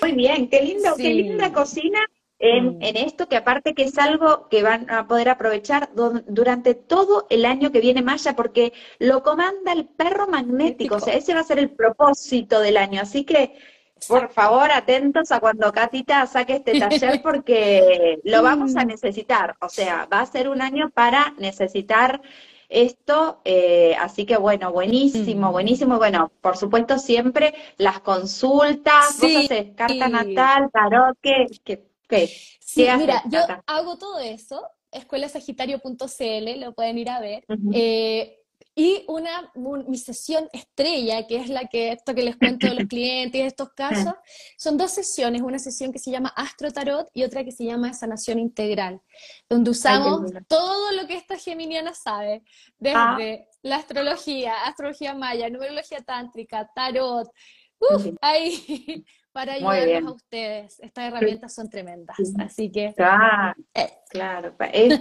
[0.00, 0.48] muy, bien.
[0.48, 2.00] Qué lindo, qué linda cocina
[2.38, 2.82] en, mm.
[2.82, 7.44] en, esto, que aparte que es algo que van a poder aprovechar durante todo el
[7.44, 11.44] año que viene Maya, porque lo comanda el perro magnético, o sea, ese va a
[11.44, 13.02] ser el propósito del año.
[13.02, 13.58] Así que
[14.08, 19.56] por favor, atentos a cuando Catita saque este taller porque lo vamos a necesitar.
[19.60, 22.20] O sea, va a ser un año para necesitar
[22.68, 25.98] esto, eh, así que bueno, buenísimo, buenísimo.
[25.98, 29.34] Bueno, por supuesto siempre las consultas, sí.
[29.34, 32.28] vos haces carta natal, tarot, ¿qué, qué, qué,
[32.60, 37.44] sí, mira, yo hago todo eso, escuelasagitario.cl, lo pueden ir a ver.
[38.82, 42.84] Y una, mi sesión estrella, que es la que esto que les cuento de los
[42.88, 44.14] clientes, estos casos,
[44.56, 47.92] son dos sesiones, una sesión que se llama Astro Tarot y otra que se llama
[47.92, 49.02] Sanación Integral,
[49.50, 52.42] donde usamos todo lo que esta geminiana sabe,
[52.78, 53.18] desde ah.
[53.60, 57.30] la astrología, astrología maya, numerología tántrica, tarot,
[58.22, 60.80] ahí para ayudarnos a ustedes.
[60.80, 62.92] Estas herramientas son tremendas, así que...
[62.94, 63.90] Claro, eh.
[64.08, 64.54] claro.
[64.72, 65.00] Es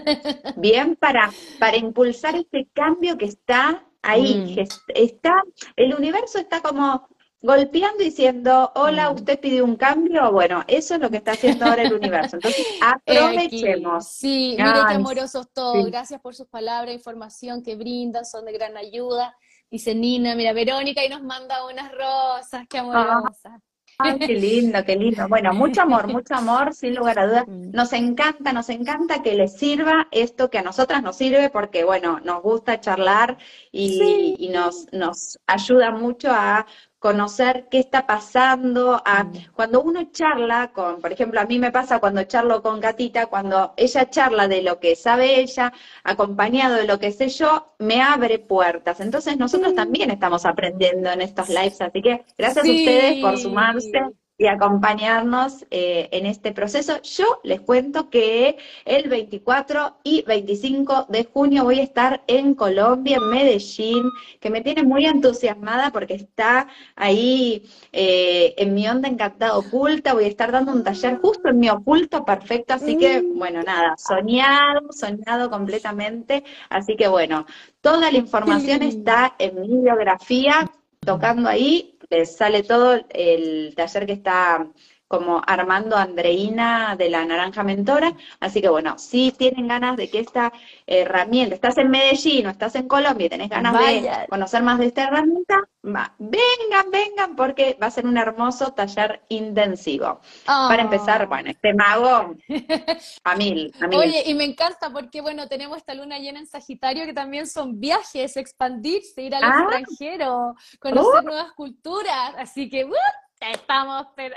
[0.58, 4.56] bien para, para impulsar este cambio que está ahí.
[4.58, 4.94] Mm.
[4.96, 5.44] Está,
[5.76, 7.08] el universo está como
[7.42, 9.16] golpeando y diciendo, hola, mm.
[9.16, 12.36] usted pidió un cambio, bueno, eso es lo que está haciendo ahora el universo.
[12.36, 14.08] Entonces, aprovechemos.
[14.08, 15.86] Sí, mire qué amorosos todos.
[15.86, 19.36] Gracias por sus palabras, información que brindan, son de gran ayuda.
[19.72, 23.62] Dice Nina, mira, Verónica y nos manda unas rosas, qué amorosas.
[24.02, 25.28] Ay, qué lindo, qué lindo.
[25.28, 27.48] Bueno, mucho amor, mucho amor, sin lugar a dudas.
[27.48, 27.72] Mm.
[27.72, 32.22] Nos encanta, nos encanta que les sirva esto que a nosotras nos sirve porque, bueno,
[32.24, 33.38] nos gusta charlar
[33.74, 36.66] y, y nos, nos ayuda mucho a
[37.00, 39.34] conocer qué está pasando, a, mm.
[39.54, 43.74] cuando uno charla con, por ejemplo, a mí me pasa cuando charlo con Gatita, cuando
[43.78, 45.74] ella charla de lo que sabe ella,
[46.04, 49.00] acompañado de lo que sé yo, me abre puertas.
[49.00, 54.02] Entonces nosotros también estamos aprendiendo en estos lives, así que gracias a ustedes por sumarse
[54.40, 57.02] y acompañarnos eh, en este proceso.
[57.02, 63.18] Yo les cuento que el 24 y 25 de junio voy a estar en Colombia,
[63.18, 64.10] en Medellín,
[64.40, 70.14] que me tiene muy entusiasmada porque está ahí eh, en mi onda encantada oculta.
[70.14, 73.38] Voy a estar dando un taller justo en mi oculto perfecto, así que, mm.
[73.38, 76.46] bueno, nada, soñado, soñado completamente.
[76.70, 77.46] Así que, bueno,
[77.82, 80.72] toda la información está en mi biografía,
[81.02, 84.68] tocando ahí les sale todo el taller que está
[85.10, 88.14] como Armando Andreina de la Naranja Mentora.
[88.40, 90.54] Así que bueno, si tienen ganas de que esta
[90.86, 94.86] herramienta, estás en Medellín o estás en Colombia y tenés ganas de conocer más de
[94.86, 100.22] esta herramienta, vengan, vengan, porque va a ser un hermoso taller intensivo.
[100.46, 101.28] Para empezar, oh.
[101.28, 102.36] bueno, este mago
[103.24, 103.98] a mil, a mil.
[103.98, 107.80] Oye, y me encanta porque, bueno, tenemos esta luna llena en Sagitario que también son
[107.80, 109.58] viajes, expandirse, ir al ah.
[109.64, 111.26] extranjero, conocer uh.
[111.26, 112.94] nuevas culturas, así que uh,
[113.42, 114.36] estamos, pero...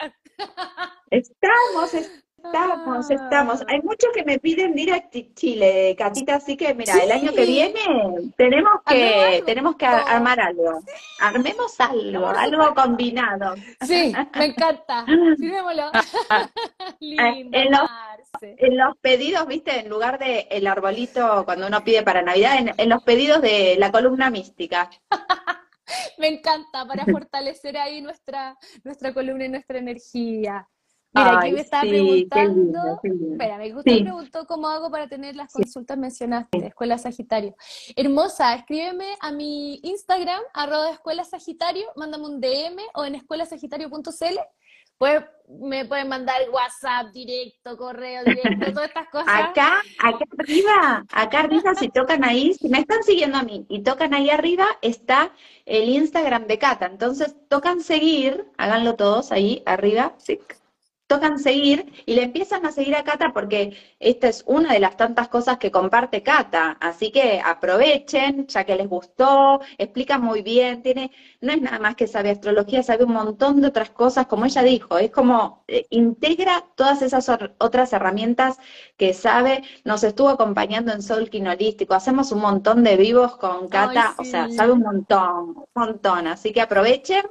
[1.11, 1.95] Estamos,
[2.45, 3.63] estamos, estamos.
[3.63, 3.67] Ah.
[3.69, 7.45] Hay muchos que me piden ir a Chile, Catita, así que mira, el año que
[7.45, 7.81] viene
[8.37, 10.81] tenemos que tenemos que armar algo.
[11.21, 13.55] Armemos algo, algo combinado.
[13.83, 15.05] Sí, me encanta.
[17.01, 17.91] Lindo, en, los,
[18.41, 22.89] en los pedidos, viste, en lugar de el arbolito cuando uno pide para Navidad, en
[22.89, 24.91] los pedidos de la columna mística.
[26.19, 30.67] me encanta para fortalecer ahí nuestra, nuestra columna y nuestra energía.
[31.15, 35.99] Mira, aquí me está preguntando, espera, me gusta preguntó cómo hago para tener las consultas
[35.99, 37.55] mencionadas de Escuela Sagitario.
[37.97, 44.39] Hermosa, escríbeme a mi Instagram, arroba Escuela Sagitario, mándame un DM o en escuelasagitario.cl
[45.03, 49.51] pues me pueden mandar WhatsApp directo, correo directo, todas estas cosas.
[49.51, 53.83] Acá, acá arriba, acá arriba, si tocan ahí, si me están siguiendo a mí y
[53.83, 55.33] tocan ahí arriba, está
[55.67, 56.87] el Instagram de Cata.
[56.87, 60.39] Entonces, tocan seguir, háganlo todos ahí arriba, sí,
[61.13, 64.97] tocan seguir y le empiezan a seguir a Cata porque esta es una de las
[64.97, 66.79] tantas cosas que comparte Cata.
[66.81, 71.11] Así que aprovechen, ya que les gustó, explica muy bien, tiene,
[71.43, 74.63] no es nada más que sabe astrología, sabe un montón de otras cosas, como ella
[74.63, 78.57] dijo, es como eh, integra todas esas otras herramientas
[78.97, 84.15] que sabe, nos estuvo acompañando en Soul Quinolístico, hacemos un montón de vivos con Cata,
[84.17, 87.23] o sea, sabe un montón, un montón, así que aprovechen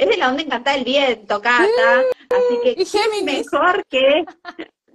[0.00, 2.02] es de la onda encantada el viento, Cata.
[2.30, 4.24] así que ¿qué mejor que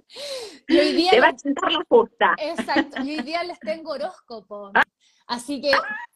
[0.68, 2.34] y hoy día te va a sentar la justa.
[2.38, 4.72] Exacto, y hoy día les tengo horóscopo.
[5.28, 5.70] Así que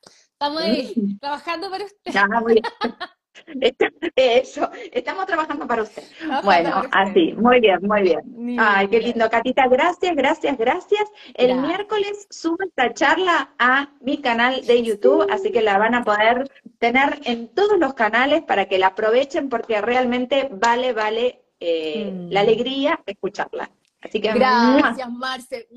[0.04, 1.18] estamos ahí mm.
[1.18, 2.14] trabajando para ustedes.
[4.16, 6.02] Eso, estamos trabajando para usted.
[6.44, 8.56] bueno, así, muy bien, muy bien.
[8.58, 11.04] Ay, qué lindo, Catita, gracias, gracias, gracias.
[11.34, 16.04] El miércoles subo esta charla a mi canal de YouTube, así que la van a
[16.04, 22.10] poder tener en todos los canales para que la aprovechen porque realmente vale, vale eh,
[22.30, 22.42] la mm.
[22.42, 23.70] alegría escucharla.
[24.02, 25.68] Así que gracias, Marce.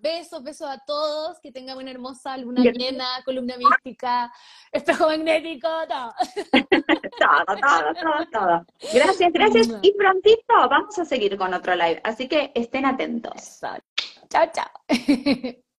[0.00, 1.38] Besos, besos a todos.
[1.40, 4.32] Que tengan una hermosa luna llena, columna mística,
[4.72, 6.14] espejo magnético, todo.
[7.18, 8.66] todo, todo, todo, todo.
[8.94, 9.68] Gracias, gracias.
[9.82, 12.00] Y prontito vamos a seguir con otro live.
[12.04, 13.60] Así que estén atentos.
[14.28, 14.70] Chao, chao.